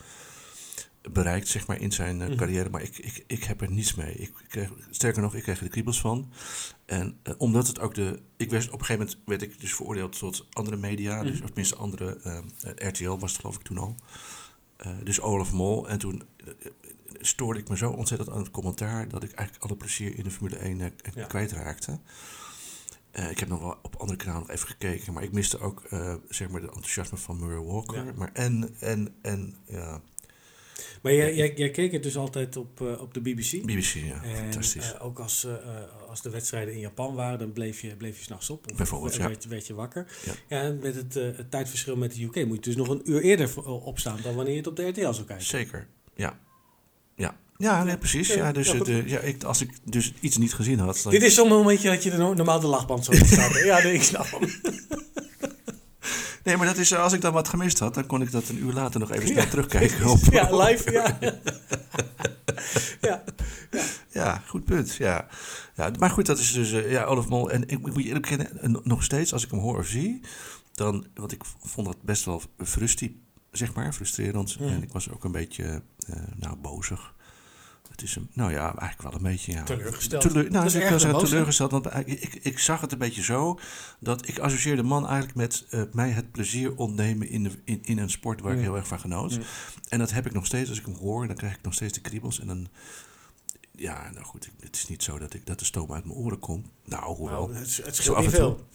[1.11, 2.37] bereikt, zeg maar, in zijn eh, Mhm.
[2.37, 2.69] carrière.
[2.69, 4.13] Maar ik, ik, ik heb er niets mee.
[4.13, 6.31] Ik kreeg, sterker nog, ik kreeg er de kriebels van.
[6.85, 8.19] En eh, omdat het ook de...
[8.37, 11.23] Ik werd, op een gegeven moment werd ik dus veroordeeld tot andere media.
[11.23, 11.41] Dus, Mhm.
[11.41, 12.19] of tenminste andere...
[12.23, 13.95] eh, RTL was het geloof ik toen al.
[14.79, 15.89] Eh, dus Olaf Mol.
[15.89, 16.71] En toen eh,
[17.19, 19.07] stoorde ik me zo ontzettend aan het commentaar...
[19.07, 21.25] dat ik eigenlijk alle plezier in de Formule 1 eh, Ja.
[21.25, 21.99] kwijtraakte.
[23.11, 25.13] Ik heb nog wel op andere kanalen nog even gekeken...
[25.13, 25.87] maar ik miste ook
[26.29, 28.05] zeg maar de enthousiasme van Murray Walker.
[28.05, 28.13] Ja.
[28.15, 30.01] Maar en, en, en, ja...
[31.01, 33.61] Maar jij, jij, jij keek het dus altijd op, eh, op de BBC.
[33.65, 34.93] BBC, ja, En fantastisch.
[34.93, 35.53] eh, ook als, eh,
[36.09, 38.71] als de wedstrijden in Japan waren, dan bleef je, bleef je s'nachts op.
[38.71, 39.29] Of Bijvoorbeeld, werd, ja.
[39.29, 40.07] werd, werd je wakker.
[40.25, 40.31] Ja.
[40.47, 40.61] Ja.
[40.61, 43.63] en met het, het tijdverschil met de UK moet je dus nog een uur eerder
[43.65, 45.45] opstaan dan wanneer je het op de RTL zou kijken.
[45.45, 46.39] Zeker, ja.
[47.15, 48.33] Ja, ja nee, precies.
[48.33, 50.99] Ja, dus, ja, de, ja, ik, als ik dus iets niet gezien had...
[51.03, 53.59] dan- Dit is zo'n momentje dat je de normaal de lachband zo staat.
[53.65, 54.49] ja, nee, ik snap hem.
[56.43, 58.49] Nee, maar dat is, eh, als ik dan wat gemist had, dan kon ik dat
[58.49, 59.49] een uur later nog even snel Ja.
[59.49, 60.05] terugkijken.
[60.09, 61.17] Op, Ja, live, ja.
[63.01, 63.23] ja.
[64.09, 64.95] Ja, goed punt.
[64.95, 65.27] Ja.
[65.75, 67.51] Ja, maar goed, dat is dus eh, ja, Olaf Mol.
[67.51, 70.21] En ik moet je eerlijk eh, nog steeds als ik hem hoor of zie,
[70.73, 74.57] dan, want ik vond dat best wel frusti, zeg maar, frustrerend.
[74.59, 75.81] En ik was ook een beetje,
[76.35, 77.13] nou, bozig.
[77.99, 79.51] Het is een, nou ja, eigenlijk wel een beetje.
[79.51, 79.63] Ja.
[79.63, 80.21] Teleurgesteld.
[80.21, 83.59] Teleur, nou, is ik teleurgesteld, want ik, ik, ik zag het een beetje zo
[83.99, 87.97] dat ik associeerde man eigenlijk met eh, mij het plezier ontnemen in, de, in, in
[87.97, 88.63] een sport waar ik Mm.
[88.63, 89.37] heel erg van genoot.
[89.37, 89.43] Mm.
[89.87, 91.93] En dat heb ik nog steeds als ik hem hoor, dan krijg ik nog steeds
[91.93, 92.67] de kriebels en dan.
[93.71, 96.39] Ja, nou goed, het is niet zo dat, ik, dat de stoom uit mijn oren
[96.39, 96.67] komt.
[96.85, 97.47] Nou, hoewel.
[97.47, 98.55] Nou, het, het Zo scheelt af niet en toe.
[98.55, 98.65] veel.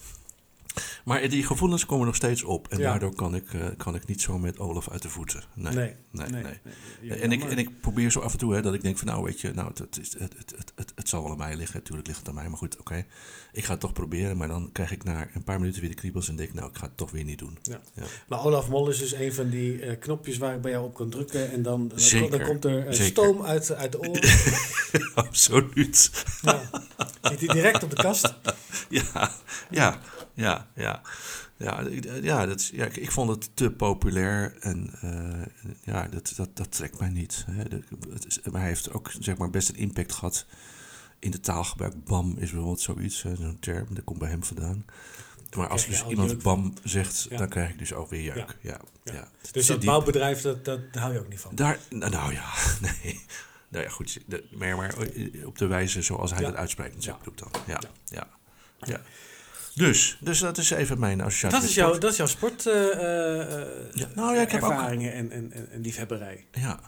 [1.04, 2.68] Maar die gevoelens komen nog steeds op.
[2.68, 2.84] En Ja.
[2.90, 5.42] daardoor kan ik, eh, kan ik niet zo met Olaf uit de voeten.
[5.54, 5.74] Nee.
[5.74, 6.42] Nee, nee, nee.
[6.42, 6.58] nee.
[7.00, 9.06] Ja, en, ik, en ik probeer zo af en toe hè, dat ik denk van
[9.06, 11.76] nou weet je, nou, het, het, het, het, het, het, zal wel aan mij liggen.
[11.78, 13.04] Natuurlijk ligt het aan mij, maar goed, oké.
[13.52, 14.36] Ik ga het toch proberen.
[14.36, 16.70] Maar dan krijg ik na een paar minuten weer de kriebels en denk ik, nou,
[16.70, 17.58] ik ga het toch weer niet doen.
[18.28, 20.94] Maar Olaf Mol is dus een van die eh, knopjes waar ik bij jou op
[20.94, 21.52] kan drukken.
[21.52, 21.92] En dan,
[22.30, 24.22] dan, komt er eh, stoom uit, uit de oren.
[25.26, 26.24] Absoluut.
[26.42, 26.70] ja.
[27.22, 28.34] Zit hij direct op de kast.
[28.88, 29.30] Ja,
[29.70, 30.00] ja,
[30.34, 31.00] ja, ja.
[31.56, 36.32] Ja, ik- ja, dat ja ik, ik vond het te populair en eh, ja, dat,
[36.36, 37.44] dat, dat trekt mij niet.
[37.50, 37.68] Hè.
[37.68, 40.46] De- het is, maar hij heeft ook zeg maar, best een impact gehad
[41.18, 42.04] in de taalgebruik.
[42.04, 44.84] Bam is bijvoorbeeld zoiets, zo'n term, dat komt bij hem vandaan.
[45.56, 47.36] Maar als dus iemand jeuk bam zegt, Ja.
[47.36, 48.56] dan krijg ik dus ook weer jeuk.
[48.60, 48.80] Ja.
[49.04, 49.90] Ja, Dus dat diep.
[49.90, 51.54] bouwbedrijf, dat, dat, daar hou je ook niet van.
[51.54, 52.52] Daar, nou, ja,
[53.02, 53.20] nee.
[53.68, 54.20] Nou ja, goed.
[54.26, 54.94] de- Maar, maar
[55.44, 57.50] op de wijze zoals hij dat uitspreekt, natuurlijk ik dan.
[57.66, 58.26] Ja, Ja.
[58.78, 59.00] ja.
[59.74, 62.92] Dus, dus dat is even mijn associatie Dat is, jouw, dat is jouw sport eh,
[62.92, 66.46] eh, Ja, nou ja, ik heb ook- ervaringen en, en, en, en liefhebberij.
[66.52, 66.80] Ja.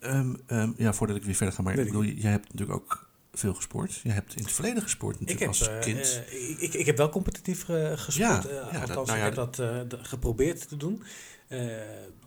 [0.00, 3.10] Ehm, ehm, ja, voordat ik weer verder ga, maar ik bedoel, jij hebt natuurlijk ook
[3.32, 3.94] veel gesport.
[4.02, 6.22] Je hebt in het verleden gesport Ik natuurlijk heb, als eh, kind.
[6.30, 8.16] eh, ik, ik, ik heb wel competitief eh, gesport.
[8.42, 11.02] Ja, eh, ja, dat- althans, nou ja, ik heb dat eh, geprobeerd te doen.
[11.48, 11.76] Eh,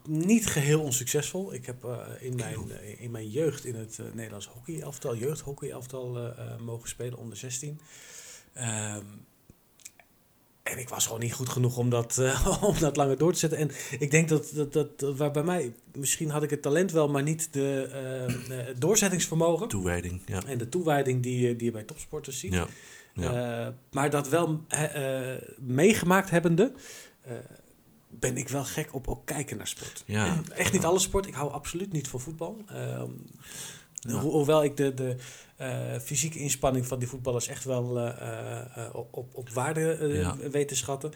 [0.08, 1.54] niet geheel onsuccesvol.
[1.54, 6.18] Ik heb eh, in, mijn, eh, in mijn jeugd in het eh, Nederlands hockey-elftal, jeugdhockey-elftal
[6.18, 7.80] eh, eh, mogen spelen, onder 16.
[10.66, 13.34] Ehm, en ik was gewoon niet goed genoeg om dat, eh, om dat langer door
[13.34, 13.60] te zetten.
[13.60, 16.92] En ik denk dat, dat, dat, dat waar bij mij, misschien had ik het talent
[16.92, 19.68] wel, maar niet de eh, eh, doorzettingsvermogen.
[19.68, 20.44] Toewijding, ja.
[20.46, 22.54] En de toewijding die, je- die je bij topsporters ziet.
[22.54, 22.68] Ja,
[23.14, 23.74] ja.
[23.92, 24.64] Maar dat wel
[25.60, 26.72] meegemaakt hebbende,
[28.10, 30.04] ben ik wel gek op ook kijken naar sport.
[30.06, 30.42] ja.
[30.56, 31.28] Echt niet alle sport.
[31.28, 32.58] Ik hou absoluut niet van voetbal.
[34.14, 34.20] Ja.
[34.20, 35.16] ho- hoewel ik de, de
[35.58, 40.38] eh, fysieke inspanning van die voetballers echt wel eh, eh, op, op, waarde Ja.
[40.52, 41.12] weet te schatten.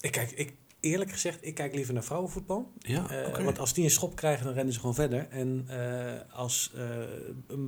[0.00, 2.72] Ik kijk, ik, eerlijk gezegd, ik kijk liever naar vrouwenvoetbal.
[2.78, 3.44] Ja, Eh.
[3.44, 5.26] Want als die een schop krijgen, dan rennen ze gewoon verder.
[5.30, 6.84] En eh, als eh,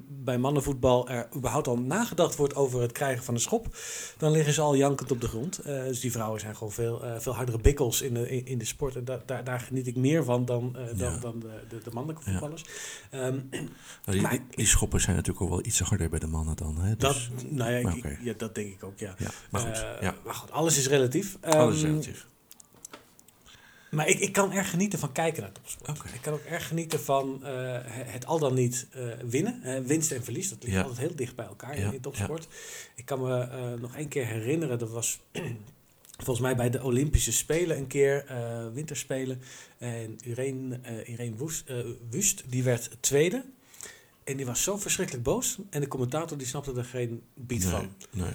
[0.08, 3.76] bij mannenvoetbal er überhaupt al nagedacht wordt over het krijgen van een schop,
[4.18, 5.62] dan liggen ze al jankend op de grond.
[5.64, 8.96] Dus die vrouwen zijn gewoon veel, veel hardere bikkels in de, in, in de sport.
[8.96, 11.16] En da- daar, daar geniet ik meer van dan, dan, Ja.
[11.18, 12.30] dan de, de, de mannelijke Ja.
[12.30, 12.64] voetballers.
[13.10, 13.20] Ehm,
[13.50, 13.66] Nou,
[14.04, 16.78] die, maar die, die schoppen zijn natuurlijk ook wel iets harder bij de mannen dan.
[16.78, 16.96] Hè?
[16.96, 19.14] dat, Dus, nou ja, ik- ja, dat denk ik ook, ja.
[19.18, 19.84] ja, maar goed.
[20.00, 21.36] Ja, maar goed, alles is relatief.
[21.40, 22.26] alles is Ehm, relatief.
[23.92, 26.14] Maar ik, ik kan erg genieten van kijken naar topsport.
[26.14, 29.84] Ik kan ook erg genieten van eh, het al dan niet eh, winnen.
[29.86, 30.82] Winst en verlies, dat ligt Ja.
[30.82, 32.48] altijd heel dicht bij elkaar Ja, in topsport.
[32.94, 35.20] Ik kan me eh, nog één keer herinneren, dat was
[36.24, 38.24] volgens mij bij de Olympische Spelen een keer,
[38.72, 39.40] winterspelen.
[39.78, 41.72] En Irene, Irene Woest,
[42.10, 43.44] Wust, die werd tweede.
[44.24, 45.58] En die was zo verschrikkelijk boos.
[45.70, 47.94] En de commentator die snapte er geen nee, van.
[48.10, 48.30] nee.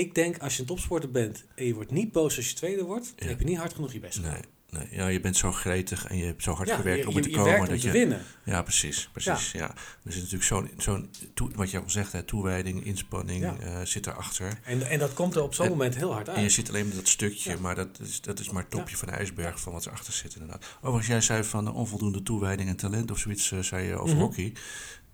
[0.00, 2.82] Ik denk, als je een topsporter bent en je wordt niet boos als je tweede
[2.84, 4.32] wordt, dan heb je niet hard genoeg je best gedaan.
[4.32, 4.42] Nee,
[4.88, 4.88] nee.
[4.98, 7.18] Ja, je bent zo gretig en je hebt zo hard Ja, gewerkt je, om je,
[7.18, 7.50] er te je komen.
[7.52, 8.22] werkt om dat te je, winnen.
[8.44, 9.08] Ja, precies.
[9.12, 9.70] precies ja.
[10.04, 11.10] Er zit natuurlijk zo'n, zo'n
[11.54, 13.56] wat je al zegt, hè, toewijding, inspanning Ja.
[13.58, 14.58] eh, zit erachter.
[14.64, 16.52] En, en dat komt er op zo'n En- moment heel hard En je uit.
[16.52, 19.14] ziet alleen maar dat stukje, maar dat is, dat is maar het topje van de
[19.14, 20.64] ijsberg van wat erachter zit inderdaad.
[20.78, 24.14] Overigens, jij zei van eh, onvoldoende toewijding en talent of zoiets, eh, zei je over
[24.14, 24.24] Mhm.
[24.24, 24.52] hockey.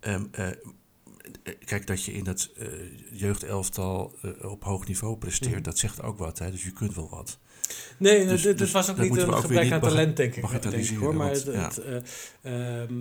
[0.01, 0.57] Ehm, eh, eh,
[1.65, 2.67] kijk, dat je in dat eh,
[3.13, 5.63] jeugdelftal eh, op hoog niveau presteert, Mhm.
[5.63, 6.39] dat zegt ook wat.
[6.39, 6.51] Hè?
[6.51, 7.39] Dus je kunt wel wat.
[7.99, 10.43] Nee, Dus- dit, dus was ook dat niet een gebrek aan talent, denk ik, ik
[10.43, 11.15] bagatelliseren, hoor.
[11.15, 11.97] Maar het, eh,
[12.83, 12.93] ehm,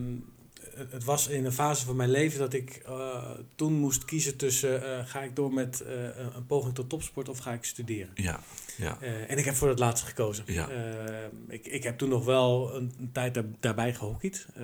[0.89, 4.97] het- was in een fase van mijn leven dat ik eh, toen moest kiezen tussen...
[4.97, 5.93] eh, ga ik door met eh,
[6.35, 8.11] een- poging tot topsport of ga ik studeren?
[8.15, 8.39] Ja,
[8.77, 8.97] ja.
[9.01, 10.43] En ik heb voor het laatste gekozen.
[10.47, 10.69] Ja.
[11.47, 14.47] Ik, ik heb toen nog wel een, een tijd daar, daarbij gehockeyd.
[14.55, 14.63] eh,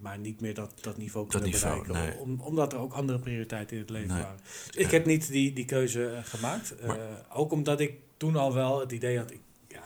[0.00, 1.92] maar niet meer dat, dat niveau Dat kunnen bereiken.
[1.92, 2.18] nee.
[2.18, 4.22] Om, omdat er ook andere prioriteiten in het leven Nee.
[4.22, 4.40] waren.
[4.66, 6.74] Dus ik heb niet die, die keuze gemaakt.
[6.86, 6.98] Maar-
[7.32, 9.30] ook omdat ik toen al wel het idee had...
[9.30, 9.82] Ik, ja,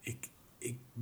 [0.00, 0.28] ik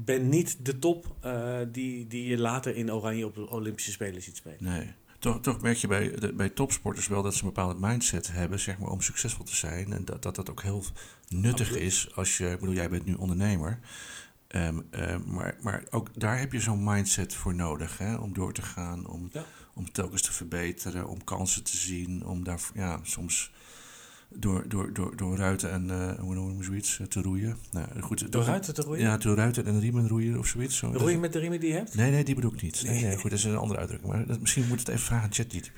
[0.04, 4.22] ben niet de top eh, die, die je later in Oranje op de Olympische Spelen
[4.22, 4.58] ziet spelen.
[4.64, 4.92] Nee.
[5.18, 8.60] Toch, toch merk je bij, de, bij topsporters wel dat ze een bepaalde mindset hebben,
[8.60, 9.92] zeg maar, om succesvol te zijn.
[9.92, 10.84] En dat dat, dat ook heel
[11.28, 11.86] nuttig Absoluut.
[11.92, 13.78] is als je, ik bedoel, jij bent nu ondernemer.
[14.46, 18.52] Ehm, ehm, maar, maar ook daar heb je zo'n mindset voor nodig, hè, om door
[18.52, 19.44] te gaan, om, Ja.
[19.74, 23.52] om telkens te verbeteren, om kansen te zien, om daar ja, soms
[24.34, 27.56] door, door, door, door Ruiten en, eh, hoe noemen we zoiets, eh, te roeien.
[27.70, 29.02] Nou, goed, Door ruiten te roeien?
[29.02, 30.76] Ja, door Ruiten en riemen roeien of zoiets.
[30.76, 30.90] Zo.
[30.92, 31.94] Roeien met de riemen die je hebt?
[31.94, 32.82] Nee, nee, die bedoel ik niet.
[32.82, 33.16] Nee, Nee.
[33.18, 34.12] goed, dat is een andere uitdrukking.
[34.12, 35.76] Maar dat, misschien moet het even vragen aan ChatGPT.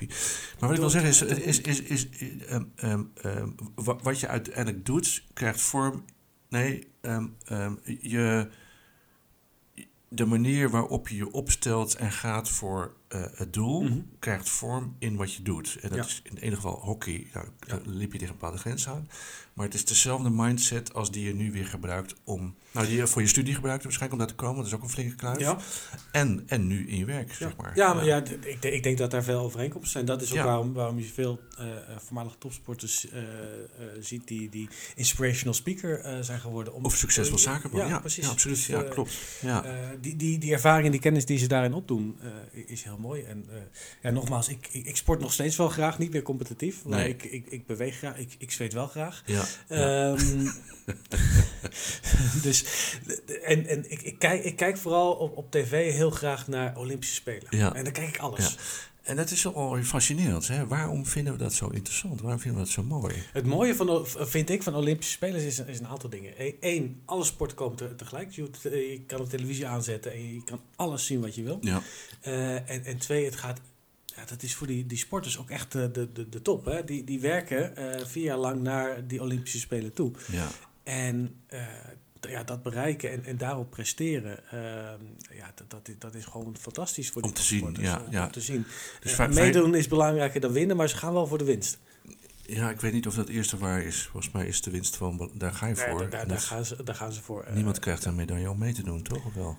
[0.59, 4.19] Maar wat ik wil zeggen is, is, is, is, is, ehm, ehm, ehm, wa- wat
[4.19, 6.03] je uiteindelijk doet, krijgt vorm.
[6.49, 6.87] Nee,
[7.99, 8.47] je,
[10.09, 13.99] de manier waarop je je opstelt en gaat voor eh, het doel, Mhm.
[14.19, 15.77] krijgt vorm in wat je doet.
[15.81, 16.03] En dat Ja.
[16.05, 17.27] is in ieder geval hockey.
[17.33, 17.91] Nou, daar Ja.
[17.91, 19.07] liep je tegen een bepaalde grens aan.
[19.53, 22.55] Maar het is dezelfde mindset als die je nu weer gebruikt om.
[22.73, 24.57] Nou, die je voor je studie gebruikt waarschijnlijk om daar te komen.
[24.57, 25.39] Dat is ook een flinke kluif.
[25.39, 25.57] Ja.
[26.11, 27.71] En, en nu in je werk, Ja, zeg maar.
[27.75, 30.05] ja, maar ja, ik, denk- ik denk dat daar veel overeenkomsten zijn.
[30.05, 30.43] Dat is ook Ja.
[30.43, 33.27] waarom, waarom je veel eh, eh, voormalige topsporters eh, eh,
[33.99, 36.73] ziet die, die inspirational speaker eh, zijn geworden.
[36.73, 37.79] Om, Of succesvol eh, zakenman.
[37.81, 38.23] Ja, Ja, precies.
[38.25, 38.57] Ja, absoluut.
[38.57, 39.13] Dus, ja, eh, klopt.
[39.41, 39.63] Ja.
[39.65, 42.97] eh, die, die, die ervaring en die kennis die ze daarin opdoen, eh, is heel
[42.97, 43.21] mooi.
[43.23, 43.55] En eh,
[44.01, 46.83] ja, nogmaals, ik, ik, ik sport nog steeds wel graag, niet meer competitief.
[46.85, 47.09] Maar Nee.
[47.09, 49.23] ik, ik, ik beweeg graag, ik, ik zweet wel graag.
[49.25, 49.43] ja.
[49.69, 50.13] ja.
[50.13, 50.47] Ehm,
[53.05, 56.77] dus, en, en ik, ik, kijk, ik kijk vooral op, op tv heel graag naar
[56.77, 57.47] Olympische Spelen.
[57.49, 57.73] Ja.
[57.75, 58.53] En dan kijk ik alles.
[58.53, 58.59] Ja.
[59.03, 60.47] En dat is wel fascinerend.
[60.47, 60.67] Hè?
[60.67, 62.21] Waarom vinden we dat zo interessant?
[62.21, 63.15] Waarom vinden we dat zo mooi?
[63.33, 66.33] Het mooie van, vind ik van Olympische Spelen is, is een aantal dingen.
[66.59, 68.31] Eén, alle sporten komen te- tegelijk.
[68.31, 71.57] Je, eh, je kan de televisie aanzetten en je kan alles zien wat je wil.
[71.61, 71.81] Ja,
[72.21, 73.59] Eh, en, en twee, het gaat.
[74.15, 76.65] Ja, dat is voor die, die sporters ook echt de, de, de top.
[76.65, 76.83] Hè?
[76.83, 80.11] Die, die werken eh, vier jaar lang naar die Olympische Spelen toe.
[80.31, 80.47] ja.
[80.83, 81.35] En
[82.29, 84.57] ja, dat bereiken en, en daarop presteren, eh,
[85.37, 88.25] ja, dat, dat, is, dat is gewoon fantastisch voor Om te zien, ja, om, ja.
[88.25, 88.65] om te zien.
[88.99, 91.79] Dus Eh, meedoen is belangrijker dan winnen, maar ze gaan wel voor de winst.
[92.45, 94.01] ja, ik weet niet of dat eerste waar is.
[94.11, 95.99] Volgens mij is de winst van, daar ga je Nee, voor.
[95.99, 97.43] daar, daar, dat- gaan ze, daar gaan ze voor.
[97.43, 99.25] eh, niemand krijgt een medaille om mee te doen, toch?
[99.25, 99.57] Of wel?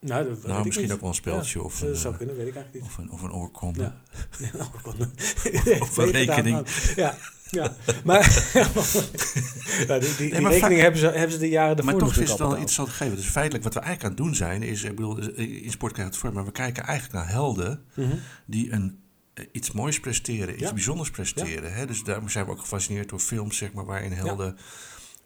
[0.00, 2.36] Nou, dat Nou, misschien ook wel een speeltje Ja, of, dat een, zou eh, kunnen,
[2.36, 2.92] weet ik eigenlijk niet.
[2.92, 3.82] of, een, of een oorkonde.
[3.82, 3.94] Ja.
[4.46, 6.66] Ik kon- Of een rekening.
[6.96, 7.16] Ja,
[7.50, 7.76] ja.
[8.04, 8.22] Maar
[10.00, 12.26] die, die, maar rekening hebben ze, hebben ze de jaren ervoor Maar toch is het
[12.26, 12.52] wel betaald.
[12.52, 13.16] interessant gegeven.
[13.16, 16.12] Dus feitelijk wat we eigenlijk aan het doen zijn, is, ik bedoel, in sport krijgt
[16.12, 18.16] het voor, maar we kijken eigenlijk naar helden Mhm.
[18.46, 18.98] die een,
[19.34, 20.72] eh, iets moois presteren, iets Ja.
[20.72, 21.74] bijzonders presteren.
[21.74, 21.86] Hè?
[21.86, 24.56] Dus daarom zijn we ook gefascineerd door films, zeg maar, waarin helden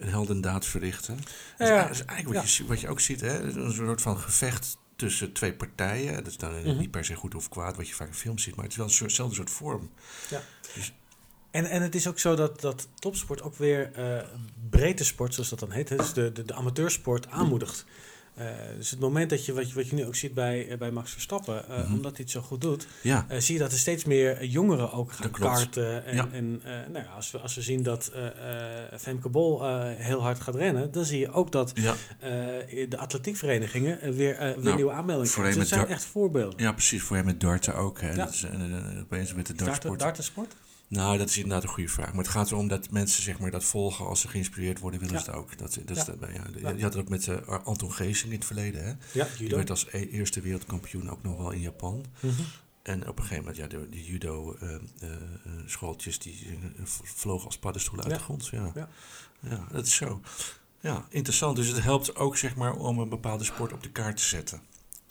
[0.05, 1.17] een heldendaad verrichten.
[1.59, 3.39] Dus, Ja, dat is eigenlijk wat, je, wat je ook ziet, hè?
[3.43, 6.15] een soort van gevecht tussen twee partijen.
[6.15, 6.77] Dat is dan Mhm.
[6.79, 8.79] niet per se goed of kwaad, wat je vaak in films ziet, maar het is
[8.79, 9.91] wel een soort, hetzelfde soort vorm.
[11.51, 14.29] En, en het is ook zo dat, dat topsport ook weer eh
[14.71, 17.85] breedte sport, zoals dat dan heet, dus de, de, de amateursport aanmoedigt.
[18.35, 20.79] Eh, dus het moment dat je, wat je, wat je nu ook ziet bij, eh,
[20.79, 21.93] bij Max Verstappen, eh, Mhm.
[21.93, 25.13] omdat hij het zo goed doet, Ja, zie je dat er steeds meer jongeren ook
[25.13, 26.05] gaan karten.
[26.05, 26.29] En, Ja.
[26.33, 28.13] en nou ja, als, we, als we zien dat
[28.99, 34.55] Femke Bol heel hard gaat rennen, dan zie je ook dat de atletiekverenigingen weer, weer
[34.59, 35.61] Nou, nieuwe aanmeldingen krijgen.
[35.61, 36.63] Dus dat zijn echt voorbeelden.
[36.63, 37.03] ja, precies.
[37.03, 38.01] Voor hem met darten ook.
[38.01, 38.09] Hè?
[38.11, 38.15] Ja.
[38.15, 39.99] Dat is, en, opeens met de Darten, dartsport.
[40.01, 40.55] dartensport?
[40.89, 42.09] Nou, dat is inderdaad een goede vraag.
[42.09, 45.15] Maar het gaat erom dat mensen zeg maar, dat volgen als ze geïnspireerd worden, willen
[45.15, 45.21] Ja.
[45.23, 45.59] ze het ook.
[45.59, 46.15] Dat, dat is Ja.
[46.15, 46.29] dat,
[46.61, 46.69] ja.
[46.71, 48.85] Je had het ook met eh, Anton Geesing in het verleden.
[48.85, 48.93] Hè?
[49.13, 49.57] Ja, Die judo.
[49.57, 52.05] werd als e- eerste wereldkampioen ook nog wel in Japan.
[52.21, 52.33] Mhm.
[52.83, 56.47] En op een gegeven moment, ja, de, de judo eh, eh, eh, die
[56.79, 58.47] eh, vlogen als paddenstoelen uit de grond.
[58.47, 58.71] Ja.
[58.75, 58.89] Ja.
[59.41, 59.67] Ja.
[59.73, 60.21] dat is zo.
[60.81, 61.57] Ja, interessant.
[61.57, 64.61] Dus het helpt ook zeg maar, om een bepaalde sport op de kaart te zetten.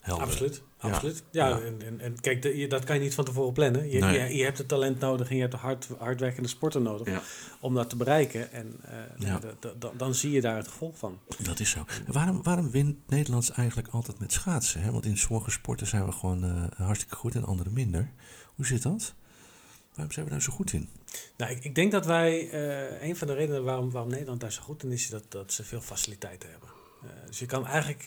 [0.00, 0.26] Helder.
[0.26, 0.62] Absoluut.
[0.92, 1.22] Absoluut.
[1.30, 1.60] Ja, Ja.
[1.60, 3.90] En, en, en kijk, de- je- dat kan je niet van tevoren plannen.
[3.90, 4.18] Je, Nee.
[4.20, 7.22] je, je hebt het talent nodig en je hebt de hard, hardwerkende sporter nodig Ja.
[7.60, 8.52] om dat te bereiken.
[8.52, 9.40] En eh, Ja.
[9.96, 11.18] dan zie je daar het gevolg van.
[11.42, 11.84] Dat is zo.
[12.06, 14.80] Waarom, waarom wint Nederlands eigenlijk altijd met schaatsen?
[14.82, 14.90] Hè?
[14.90, 18.10] Want in sommige sporten zijn we gewoon eh, hartstikke goed en andere minder.
[18.54, 19.14] Hoe zit dat?
[19.94, 20.88] Waarom zijn we daar zo goed in?
[21.36, 24.52] Nou, ik, ik denk dat wij, eh, een van de redenen waarom, waarom Nederland daar
[24.52, 26.68] zo goed in is, is dat, dat ze veel faciliteiten hebben.
[27.26, 28.04] Dus je kan eigenlijk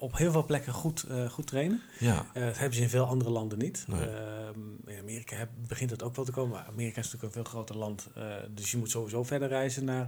[0.00, 1.80] op heel veel plekken goed, eh, goed trainen.
[1.98, 3.84] Ja, Eh, dat hebben ze in veel andere landen niet.
[3.88, 4.00] Nee.
[4.08, 6.50] Ehm, in Amerika heb- begint het ook wel te komen.
[6.56, 8.08] Maar Amerika is natuurlijk een veel groter land.
[8.14, 10.06] eh, dus je moet sowieso verder reizen naar,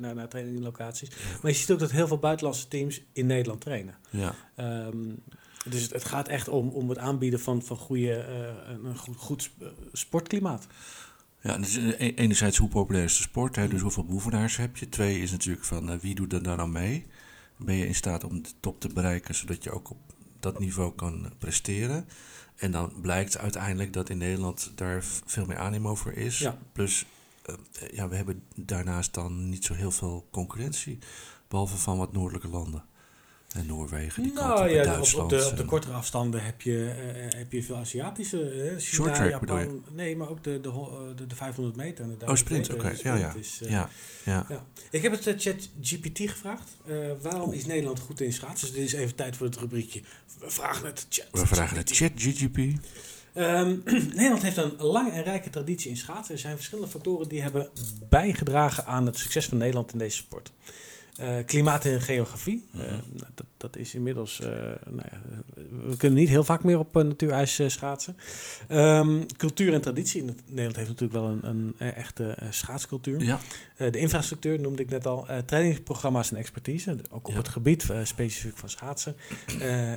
[0.00, 1.10] naar, naar traininglocaties.
[1.42, 3.94] Maar je ziet ook dat heel veel buitenlandse teams in Nederland trainen.
[4.10, 4.96] ja, Ehm,
[5.68, 8.24] dus het, het gaat echt om, om het aanbieden van, van goede,
[8.84, 10.66] een goed, goed sp- sportklimaat.
[11.40, 13.56] ja dus enerzijds hoe populair is de sport?
[13.56, 13.68] Hè?
[13.68, 14.88] Dus hoeveel beoefenaars heb je?
[14.88, 17.06] Twee is natuurlijk van wie doet er dan aan mee?
[17.58, 19.98] Ben je in staat om de top te bereiken zodat je ook op
[20.40, 22.08] dat niveau kan presteren?
[22.56, 26.38] En dan blijkt uiteindelijk dat in Nederland daar veel meer animo voor is.
[26.38, 26.58] Ja.
[26.72, 27.06] Plus,
[27.42, 27.54] eh,
[27.92, 30.98] ja, we hebben daarnaast dan niet zo heel veel concurrentie.
[31.48, 32.84] Behalve van wat noordelijke landen.
[33.54, 35.32] En Noorwegen, die kant op, nou en ja, op, Duitsland.
[35.32, 38.50] op, de, op de en- kortere afstanden heb je, eh, heb je veel Aziatische.
[38.50, 39.84] eh, China, Short track Japan.
[39.92, 42.04] Nee, maar ook de, de, de, de 500 meter.
[42.04, 42.90] En de Oh, 1000 sprint, oké.
[42.90, 43.34] De Ja, ja.
[43.38, 43.88] is, eh, ja,
[44.24, 44.46] ja.
[44.48, 44.64] Ja.
[44.90, 46.76] Ik heb het uh, chat GPT gevraagd.
[46.86, 48.66] Eh, waarom is Nederland goed in schaatsen?
[48.68, 50.00] Dus dit is even tijd voor het rubriekje.
[50.40, 51.26] We vragen het chat.
[51.32, 51.96] We vragen het GPT.
[51.96, 52.78] chat GGP.
[53.32, 53.76] Ehm,
[54.14, 56.34] Nederland heeft een lange en rijke traditie in schaatsen.
[56.34, 57.68] Er zijn verschillende factoren die hebben
[58.08, 60.52] bijgedragen aan het succes van Nederland in deze sport.
[61.18, 62.64] Eh, klimaat en geografie.
[62.72, 62.88] Eh, Mhm.
[62.90, 64.40] nou, dat, dat is inmiddels.
[64.40, 64.48] eh,
[64.86, 65.20] nou ja,
[65.88, 68.16] we kunnen niet heel vaak meer op natuurijs schaatsen.
[68.70, 70.24] Um, cultuur en traditie.
[70.46, 73.22] Nederland heeft natuurlijk wel een, een, echte schaatscultuur.
[73.22, 73.38] Ja.
[73.76, 75.26] De infrastructuur noemde ik net al.
[75.46, 76.96] Trainingsprogramma's en expertise.
[77.10, 77.38] Ook op ja.
[77.38, 79.16] het gebied specifiek van schaatsen.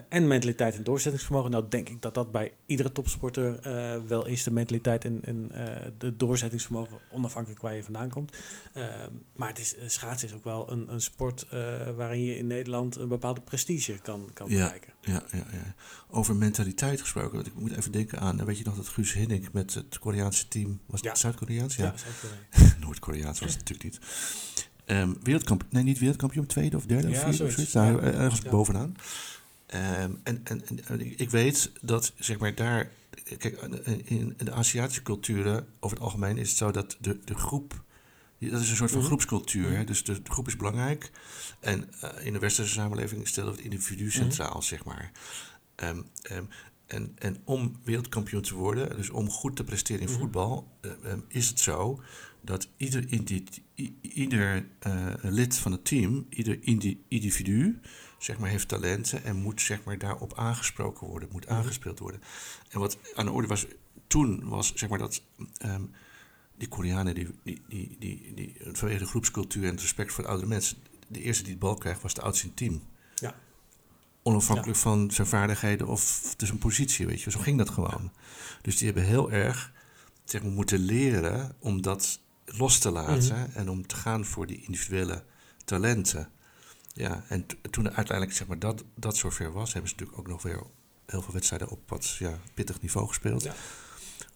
[0.10, 1.52] en mentaliteit en doorzettingsvermogen.
[1.52, 3.60] Nou, denk ik dat dat bij iedere topsporter
[4.08, 4.44] wel is.
[4.44, 5.52] De mentaliteit en, en
[5.98, 6.98] de doorzettingsvermogen.
[7.12, 8.38] Onafhankelijk waar je vandaan komt.
[8.74, 8.88] Ehm,
[9.36, 11.47] maar het is, schaatsen is ook wel een, een sport
[11.95, 14.93] waarin je in Nederland een bepaalde prestige kan, kan ja, bereiken.
[15.02, 15.76] Ja, ja, ja.
[16.10, 17.34] Over mentaliteit gesproken.
[17.34, 20.47] Want ik moet even denken aan, weet je nog dat Guus Hinnink met het Koreaanse
[20.47, 21.76] team, was het Zuid-Koreaans?
[21.76, 21.93] Ja,
[22.54, 24.00] ja Noord-Koreaans was het natuurlijk niet.
[24.86, 27.58] Um, wereldkamp nee, niet wereldkampioen, tweede of derde ja, of vierde zoiets.
[27.58, 28.02] of zoiets.
[28.02, 28.19] Nou, Ja.
[28.19, 28.95] ergens bovenaan.
[29.74, 32.89] Um, en, en, en ik weet dat, zeg maar, daar...
[33.38, 33.62] Kijk,
[34.04, 37.84] in de Aziatische culturen, over het algemeen, is het zo dat de, de groep...
[38.50, 39.08] Dat is een soort van Mhm.
[39.08, 39.70] groepscultuur.
[39.78, 39.84] Hè?
[39.84, 41.12] Dus de, de groep is belangrijk.
[41.60, 44.12] En uh, in de westerse samenleving stellen we het individu Mhm.
[44.14, 45.12] centraal, zeg maar.
[45.76, 46.48] Um, um,
[46.86, 50.20] en, en om wereldkampioen te worden, dus om goed te presteren in Mhm.
[50.20, 52.02] voetbal, uh, um, is het zo
[52.42, 53.44] dat ieder, indi,
[54.02, 57.80] ieder uh, lid van het team, ieder indi, individu,
[58.20, 61.54] zeg maar, heeft talenten en moet zeg maar, daarop aangesproken worden, moet Mhm.
[61.54, 62.22] aangespeeld worden.
[62.70, 63.66] En wat aan de orde was
[64.08, 65.22] toen, was zeg maar dat
[65.66, 65.92] um,
[66.62, 70.30] die Koreanen, die, die, die, die, die, vanwege de groepscultuur en het respect voor de
[70.30, 72.82] oudere mensen, de eerste die het bal krijgt was de oudste in het team.
[73.15, 73.36] Ja.
[74.24, 77.32] Onafhankelijk van zijn vaardigheden of zijn positie, weet je.
[77.32, 78.12] Zo ging dat gewoon.
[78.62, 79.71] Dus die hebben heel erg
[80.26, 83.58] zeg maar, moeten leren om dat los te laten Mhm.
[83.58, 85.24] en om te gaan voor die individuele
[85.65, 86.30] talenten.
[86.93, 90.41] Ja, en toen uiteindelijk zeg maar, dat, dat zover was, hebben ze natuurlijk ook nog
[90.41, 90.63] weer
[91.06, 93.43] heel veel wedstrijden op wat ja, pittig niveau gespeeld.
[93.43, 93.54] Ja.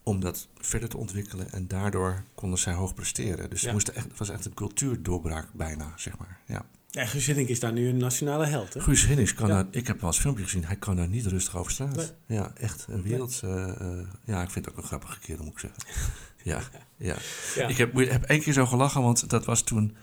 [0.05, 3.49] Om dat verder te ontwikkelen en daardoor konden zij hoog presteren.
[3.49, 3.65] Dus Ja.
[3.65, 6.39] het moesten echt, het was echt een cultuurdoorbraak bijna, zeg maar.
[6.45, 6.65] Ja.
[6.89, 8.73] Ja, Guus Hiddink is daar nu een nationale held.
[8.73, 8.79] Hè?
[8.81, 9.53] Guus Hinnings kan Ja.
[9.53, 11.95] daar, ik heb wel eens een filmpje gezien, hij kan daar niet rustig over straat.
[11.95, 12.37] Nee.
[12.37, 13.39] Ja, echt een wereld.
[13.43, 15.83] eh, eh, ja, ik vind het ook een grappige kerel, moet ik zeggen.
[16.43, 16.61] Ja,
[16.97, 17.15] ja.
[17.55, 17.67] Ja.
[17.67, 19.95] Ik heb, heb één keer zo gelachen, want dat was toen.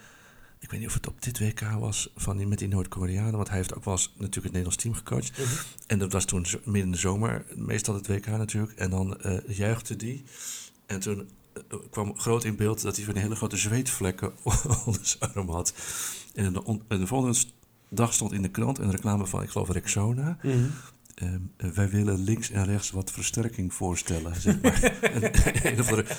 [0.63, 3.37] Ik weet niet of het op dit WK was van die, met die Noord-Koreanen.
[3.37, 5.39] Want hij heeft ook wel eens natuurlijk het Nederlands team gecoacht.
[5.39, 5.49] Mhm.
[5.87, 8.73] En dat was toen midden in de zomer, meestal het WK natuurlijk.
[8.73, 10.25] En dan eh juichte die.
[10.87, 14.33] En toen eh, kwam groot in beeld dat hij van hele grote zweetvlekken
[14.87, 15.75] onder zijn arm had.
[16.35, 17.39] En de, en de volgende
[17.89, 20.39] dag stond in de krant een reclame van, ik geloof, Rexona.
[20.43, 20.69] Mhm.
[21.15, 21.29] Eh,
[21.75, 24.83] wij willen links en rechts wat versterking voorstellen, zeg maar.
[25.01, 25.31] een,
[25.67, 26.15] een of andere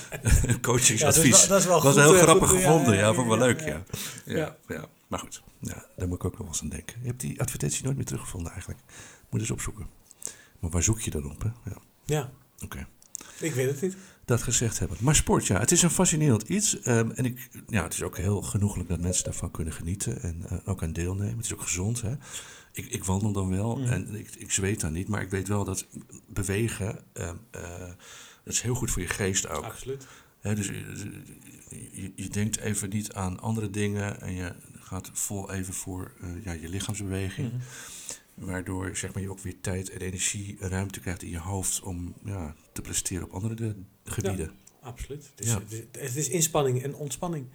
[0.48, 1.48] Ja, coachingsadvies.
[1.48, 3.14] dat is wel, dat is wel was goed, heel eh, grappig goed, gevonden, ja, ja,
[3.14, 3.84] vond ik wel leuk, ja.
[4.26, 4.56] ja.
[4.68, 4.86] Ja.
[5.08, 6.96] Maar goed, ja, daar moet ik ook nog wel eens aan denken.
[7.02, 8.82] Je hebt die advertentie nooit meer teruggevonden eigenlijk.
[9.30, 9.88] Moet eens opzoeken.
[10.60, 11.50] Maar waar zoek je dan op, hè?
[11.70, 12.30] Ja, Ja,
[12.64, 12.88] oké.
[13.40, 13.96] ik weet het niet.
[14.26, 14.98] Dat gezegd hebben.
[15.02, 16.80] Maar sport, ja, het is een fascinerend iets.
[16.82, 20.46] Ehm, en ik, ja, het is ook heel genoeglijk dat mensen daarvan kunnen genieten en
[20.50, 21.36] eh, ook aan deelnemen.
[21.36, 22.14] Het is ook gezond, hè.
[22.74, 23.92] Ik, ik wandel dan wel Mhm.
[23.92, 25.86] en ik, ik zweet dan niet, maar ik weet wel dat
[26.28, 27.80] bewegen, ehm, eh,
[28.44, 29.64] dat is heel goed voor je geest ook.
[29.64, 30.08] Absoluut.
[30.42, 31.22] Dus je,
[31.92, 36.44] je, je denkt even niet aan andere dingen en je gaat vol even voor eh,
[36.44, 37.52] ja, je lichaamsbeweging.
[37.54, 37.62] Mhm.
[38.46, 41.82] Waardoor zeg maar, je ook weer tijd en energie en ruimte krijgt in je hoofd
[41.82, 44.52] om ja, te presteren op andere de- gebieden.
[44.82, 45.30] Absoluut.
[45.36, 45.60] Het is, Ja.
[45.70, 47.46] het, het is inspanning en ontspanning.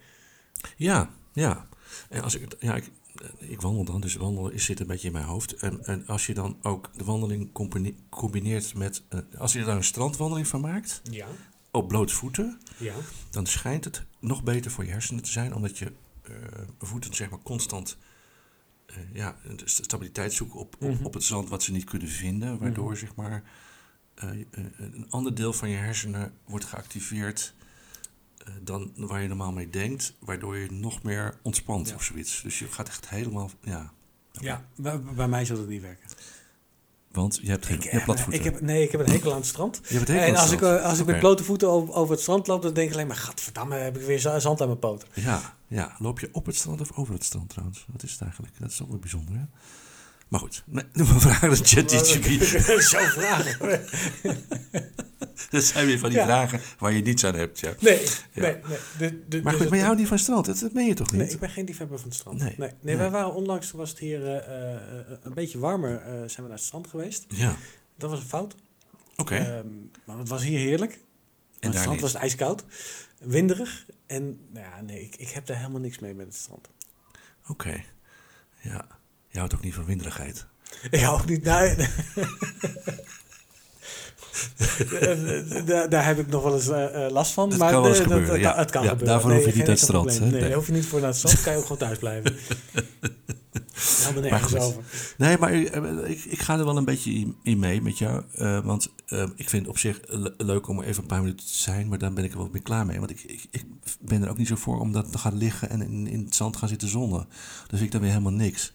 [0.75, 1.67] Ja, ja.
[2.09, 2.91] En als ik, ja, ik, eh,
[3.37, 5.53] ik wandel dan, dus wandelen zit een beetje in mijn hoofd.
[5.53, 9.75] En, en als je dan ook de wandeling combine- combineert met, eh, als je daar
[9.75, 11.27] een strandwandeling van maakt, Ja.
[11.71, 12.93] op blote voeten, Ja.
[13.29, 15.91] dan schijnt het nog beter voor je hersenen te zijn, omdat je
[16.23, 16.33] eh,
[16.79, 17.97] voeten zeg maar constant
[18.85, 21.05] eh, ja, stabiliteit zoeken op, op, Mhm.
[21.05, 22.99] op het zand wat ze niet kunnen vinden, waardoor Mhm.
[22.99, 23.43] zeg maar
[24.13, 27.58] eh, eh, een ander deel van je hersenen wordt geactiveerd eh,
[28.61, 31.95] dan waar je normaal mee denkt, waardoor je nog meer ontspant Ja.
[31.95, 32.41] of zoiets.
[32.41, 33.91] Dus je gaat echt helemaal, ja.
[34.31, 36.09] Ja, bij, bij mij zal het niet werken.
[37.11, 39.45] Want je hebt geen Ik, platte ik heb, nee, ik heb een hekel aan het
[39.45, 39.81] strand.
[39.87, 42.21] je hebt het En als ik, eh, als ik met blote voeten over, over het
[42.21, 44.79] strand loop, dan denk ik alleen maar, gadverdamme, heb ik weer za- zand aan mijn
[44.79, 45.07] poten.
[45.13, 47.85] Ja, ja, loop je op het strand of over het strand trouwens?
[47.91, 48.59] Wat is het eigenlijk?
[48.59, 49.43] Dat is toch wel bijzonder, hè?
[50.29, 52.43] Maar goed, maar vragen aan ChatGPT.
[52.83, 53.81] Zo vragen.
[55.49, 56.25] Dat zijn weer van die Ja.
[56.25, 57.73] vragen waar je niets aan hebt, ja.
[57.79, 58.41] Nee, Ja.
[58.41, 58.61] nee, nee.
[58.97, 60.87] De, de, Maar dus goed, maar het- je houdt niet van strand, dat, dat meen
[60.87, 61.21] je toch niet?
[61.21, 62.57] Nee, ik ben geen liefhebber van het strand.
[62.57, 62.71] Nee.
[62.81, 64.81] Nee, wij waren onlangs, was het hier eh, eh,
[65.21, 67.25] een beetje warmer, eh, zijn we naar het strand geweest.
[67.27, 67.55] Ja,
[67.97, 68.55] Dat was een fout.
[69.15, 69.35] oké.
[69.35, 69.67] Ehm,
[70.05, 70.91] maar het was hier heerlijk.
[70.91, 70.99] Maar
[71.59, 72.01] en het strand niet.
[72.01, 72.63] was het ijskoud,
[73.19, 73.85] winderig.
[74.07, 76.69] En nou ja, nee, ik, ik heb daar helemaal niks mee met het strand.
[77.47, 77.83] Oké,
[78.61, 78.87] ja.
[79.39, 80.45] Je houdt ook niet van winderigheid.
[80.91, 81.43] Ik hou ook niet...
[85.65, 87.49] Daar, daar heb ik nog wel eens eh, eh, last van.
[87.49, 88.49] Het maar kan wel eens gebeuren, het ja.
[88.51, 89.13] kan- Het kan Ja, gebeuren.
[89.13, 90.25] daarvoor hoef je niet naar het strand, hè?
[90.25, 90.53] Nee, Nee.
[90.53, 91.41] hoef je niet voor naar het strand.
[91.41, 92.35] kan je ook gewoon thuis blijven.
[94.01, 94.83] Helemaal nergens over.
[95.17, 98.23] Nee, maar eh, ik, ik ga er wel een beetje in- mee met jou.
[98.63, 98.89] want
[99.35, 101.87] ik vind het op zich le- leuk om er even een paar minuten te zijn.
[101.87, 102.99] Maar dan ben ik er wel weer klaar mee.
[102.99, 103.65] Want ik, ik, ik
[103.99, 106.35] ben er ook niet zo voor om dat te gaan liggen en in, in het
[106.35, 107.27] zand gaan zitten zonnen.
[107.67, 108.73] Dus ik dan weer helemaal niks.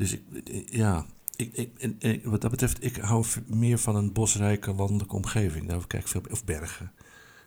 [0.00, 4.72] Dus ik, eh, ja, ik, ik, wat dat betreft, ik hou meer van een bosrijke
[4.72, 5.68] landelijke omgeving.
[5.68, 6.92] Daar krijg ik veel, of bergen.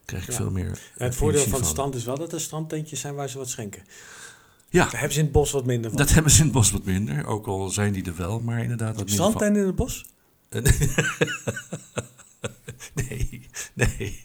[0.06, 0.36] Krijg ik Ja.
[0.36, 0.66] veel meer.
[0.70, 3.38] Ja, eh, het voordeel van het strand is wel dat er strandtentjes zijn waar ze
[3.38, 3.84] wat schenken.
[4.70, 6.00] Ja, Daar hebben ze in het bos wat minder van.
[6.00, 7.26] dat hebben ze in het bos wat minder.
[7.26, 9.26] Ook al zijn die er wel, maar inderdaad wat minder van.
[9.26, 10.06] Strandtent in het bos?
[12.94, 14.20] Nee, nee,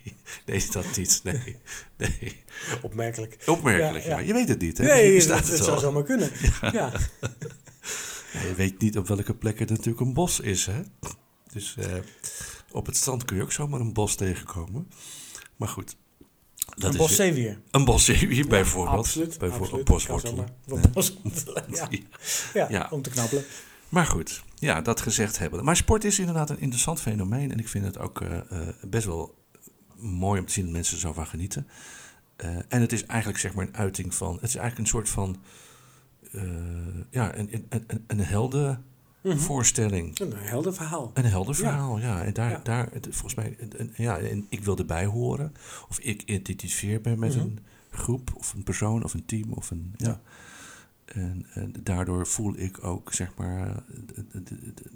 [0.46, 1.20] nee, is dat niet.
[1.24, 1.56] Nee,
[1.96, 2.36] nee.
[2.82, 3.36] Opmerkelijk.
[3.46, 4.26] Opmerkelijk, Ja, ja, ja.
[4.26, 4.84] Je weet het niet, hè?
[4.84, 6.30] Nee, dat, het zou zomaar kunnen.
[6.72, 6.92] Ja.
[8.32, 10.80] Ja, je weet niet op welke plek het natuurlijk een bos is, hè?
[11.52, 11.92] Dus eh,
[12.72, 14.88] op het strand kun je ook zomaar een bos tegenkomen.
[15.56, 15.96] Maar goed.
[16.74, 17.60] Dat een is bos weer- zeewier.
[17.70, 18.98] Een boszeewier bijvoorbeeld.
[18.98, 19.38] Absoluut.
[19.38, 20.34] Bijvoorbeeld een boswortel.
[20.34, 20.52] Kan zomaar.
[20.66, 20.84] Nee.
[20.84, 21.88] Een boswortel, Ja.
[22.54, 22.88] Ja, Ja.
[22.90, 23.44] om te knabbelen.
[23.88, 25.64] Maar goed, ja, dat gezegd hebben.
[25.64, 27.52] Maar sport is inderdaad een interessant fenomeen.
[27.52, 29.34] En ik vind het ook eh, eh, best wel
[29.96, 31.66] mooi om te zien dat mensen er zo van genieten.
[32.68, 34.34] En het is eigenlijk zeg maar een uiting van...
[34.34, 35.36] Het is eigenlijk een soort van...
[36.32, 36.42] eh,
[37.10, 38.82] ja, een, een, een, een helden
[39.22, 39.36] Mhm.
[39.38, 40.18] voorstelling.
[40.20, 41.10] Een helder verhaal.
[41.14, 42.22] Een helder verhaal, ja.
[42.24, 42.60] En daar, Ja.
[42.62, 43.56] daar het, volgens mij,
[43.96, 45.52] ja, en ik wil erbij horen.
[45.88, 47.44] Of ik identificeer me met Mhm.
[47.44, 47.58] een
[47.90, 50.06] groep, of een persoon, of een team, of een, ja.
[50.08, 50.20] Ja.
[51.04, 53.82] En, en daardoor voel ik ook, zeg maar,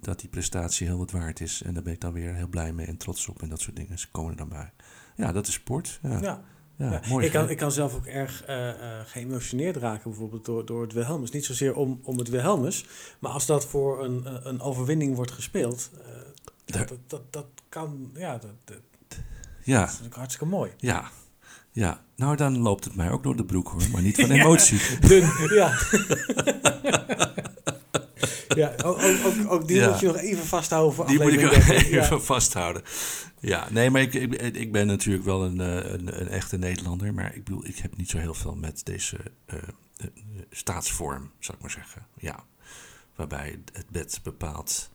[0.00, 1.62] dat die prestatie heel wat waard is.
[1.62, 3.76] En daar ben ik dan weer heel blij mee en trots op en dat soort
[3.76, 3.98] dingen.
[3.98, 4.72] Ze komen er dan bij.
[5.16, 5.98] Ja, dat is sport.
[6.02, 6.42] Ja,
[6.90, 7.00] ja.
[7.08, 7.26] Mooi.
[7.26, 8.70] ik, kan, ik kan zelf ook erg eh,
[9.06, 11.30] geëmotioneerd raken, bijvoorbeeld door, door het Wilhelmus.
[11.30, 12.86] Niet zozeer om, om het Wilhelmus,
[13.18, 15.90] maar als dat voor een, eh, een overwinning wordt gespeeld,
[16.64, 18.80] dat, dat, dat kan, ja, dat, dat
[19.62, 20.70] ja, is natuurlijk hartstikke mooi.
[20.78, 21.10] ja,
[21.72, 22.04] ja.
[22.16, 24.98] Nou, dan loopt het mij ook door de broek hoor, maar niet van emotie.
[25.00, 25.78] Dun, ja.
[28.62, 29.90] ja, ook, ook, ook, die Ja.
[29.90, 31.72] moet je nog even vasthouden voor Die moet ik 13.
[31.74, 32.18] even Ja.
[32.18, 32.82] vasthouden.
[33.40, 37.14] Ja, nee, maar ik, ik, ik ben natuurlijk wel een, eh, een, een echte Nederlander.
[37.14, 39.56] Maar ik bedoel, ik heb niet zo heel veel met deze eh,
[40.50, 42.06] staatsvorm, zou ik maar zeggen.
[42.18, 42.44] Ja,
[43.16, 44.90] waarbij het bed bepaalt.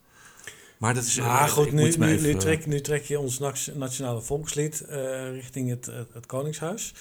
[0.77, 1.17] Maar dat is...
[1.17, 3.39] Eh, goed, nu, nu, even- nu, trek, nu trek je ons
[3.73, 4.85] nationale volkslied
[5.31, 6.93] richting het, het, het Koningshuis.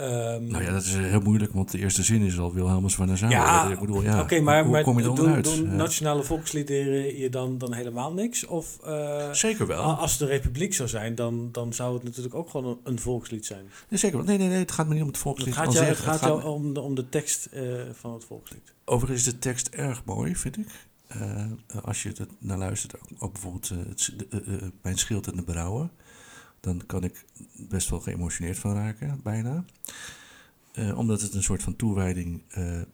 [0.00, 3.06] Ehm, Nou ja, dat is heel moeilijk, want de eerste zin is al Wilhelmus van
[3.08, 3.30] Nassau.
[3.32, 5.70] Ja, ik bedoel, ja, Oké, maar, maar kom je er doen, Ja.
[5.76, 8.46] nationale volksliederen je dan, dan helemaal niks?
[8.46, 9.82] Of eh, Zeker wel.
[9.82, 13.64] als de republiek zou zijn, dan, dan zou het natuurlijk ook gewoon een, volkslied zijn.
[13.88, 14.26] Nee, zeker wel.
[14.26, 15.98] Nee, nee, nee, het gaat me niet om het Het volkslied gaat aan jou, het
[15.98, 18.72] gaat Het jou om, de, om de tekst eh, van het volkslied.
[18.84, 20.66] Overigens is de tekst erg mooi, vind ik.
[21.06, 21.44] Eh,
[21.82, 25.36] als je er naar luistert, ook, ook bijvoorbeeld eh, het, eh, eh, Mijn schild en
[25.36, 25.90] de brouwen,
[26.60, 27.24] dan kan ik
[27.68, 29.64] best wel geëmotioneerd van raken, bijna.
[30.72, 32.86] Eh, omdat het een soort van toewijding eh, eh,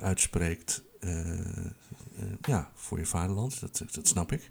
[0.00, 0.82] uitspreekt
[2.42, 4.50] ja, voor je vaderland, dat, dat snap ik.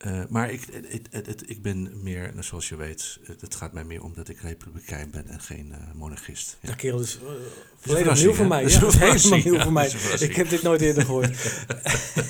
[0.00, 3.72] Eh, maar ik, het, het, het- ik ben meer, nou, zoals je weet, het, gaat
[3.72, 6.56] mij meer om dat ik republikein ben en geen eh, monarchist.
[6.60, 6.68] Ja.
[6.68, 7.28] Ja, kerel, dat is eh,
[7.80, 8.62] volledig nieuw voor mij.
[8.62, 10.28] Dat Ja, is dat helemaal nieuw ja, voor dat mij.
[10.28, 11.30] Ik heb dit nooit eerder gehoord.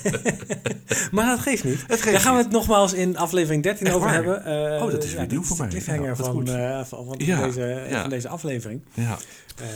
[1.12, 1.84] maar dat geeft niet.
[1.86, 4.16] Het Daar gaan we het nogmaals in aflevering 13 Echt over waar?
[4.24, 4.82] hebben.
[4.82, 5.68] Oh, dat is weer nieuw voor mij.
[5.68, 6.44] cliffhanger van, van,
[7.18, 8.82] deze, van deze aflevering.
[8.94, 9.18] Ja.
[9.56, 9.68] Ehm,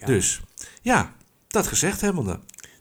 [0.00, 0.06] ja.
[0.06, 0.40] Dus,
[0.82, 1.12] ja,
[1.48, 2.38] dat gezegd hebbende.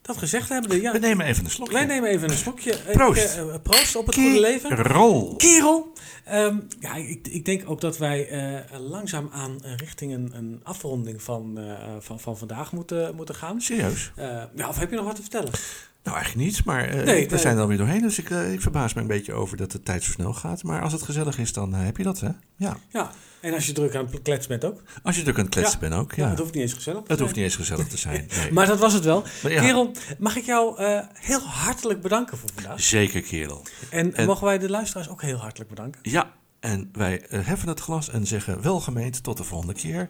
[0.10, 1.74] Dat gezegd hebben, ja, We nemen even een slokje.
[1.74, 2.72] wij nemen even een slokje.
[2.72, 3.36] Ik, Proost.
[3.38, 4.76] eh, proost op het goede leven.
[4.76, 5.36] Rol.
[5.36, 5.94] Kerel!
[6.26, 10.60] Ehm, ja, ik, ik denk ook dat wij eh, langzaam aan eh, richting een, een
[10.64, 13.62] afronding van, eh, van, van vandaag moeten, moeten gaan.
[13.62, 14.12] Serieus?
[14.16, 15.52] Eh, ja, of heb je nog wat te vertellen?
[16.04, 17.40] Nou, eigenlijk niet, maar eh, Nee, we nee.
[17.40, 18.02] zijn er alweer doorheen.
[18.02, 20.64] Dus ik, eh, ik verbaas me een beetje over dat de tijd zo snel gaat.
[20.64, 22.30] Maar als het gezellig is, dan eh, heb je dat, hè?
[22.56, 22.78] Ja.
[22.90, 24.82] Ja, en als je druk aan het kletsen bent ook.
[25.04, 25.88] Als je druk aan het kletsen Ja.
[25.90, 26.24] bent ook, Ja.
[26.24, 26.30] ja.
[26.30, 27.22] het hoeft niet eens gezellig te Het zijn.
[27.22, 28.28] hoeft niet eens gezellig te zijn.
[28.44, 28.52] Nee.
[28.52, 29.24] Maar dat was het wel.
[29.44, 30.84] Maar ja, Kerel, mag ik jou
[31.14, 32.82] heel hartelijk bedanken voor vandaag.
[32.82, 33.66] Zeker, kerel.
[33.90, 36.00] En, En- mogen wij de luisteraars ook heel hartelijk bedanken.
[36.04, 40.10] Ja, en wij heffen het glas en zeggen welgemeend tot de volgende keer.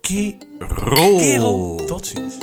[0.00, 1.16] Kerel.
[1.18, 2.34] Kerel, tot ziens.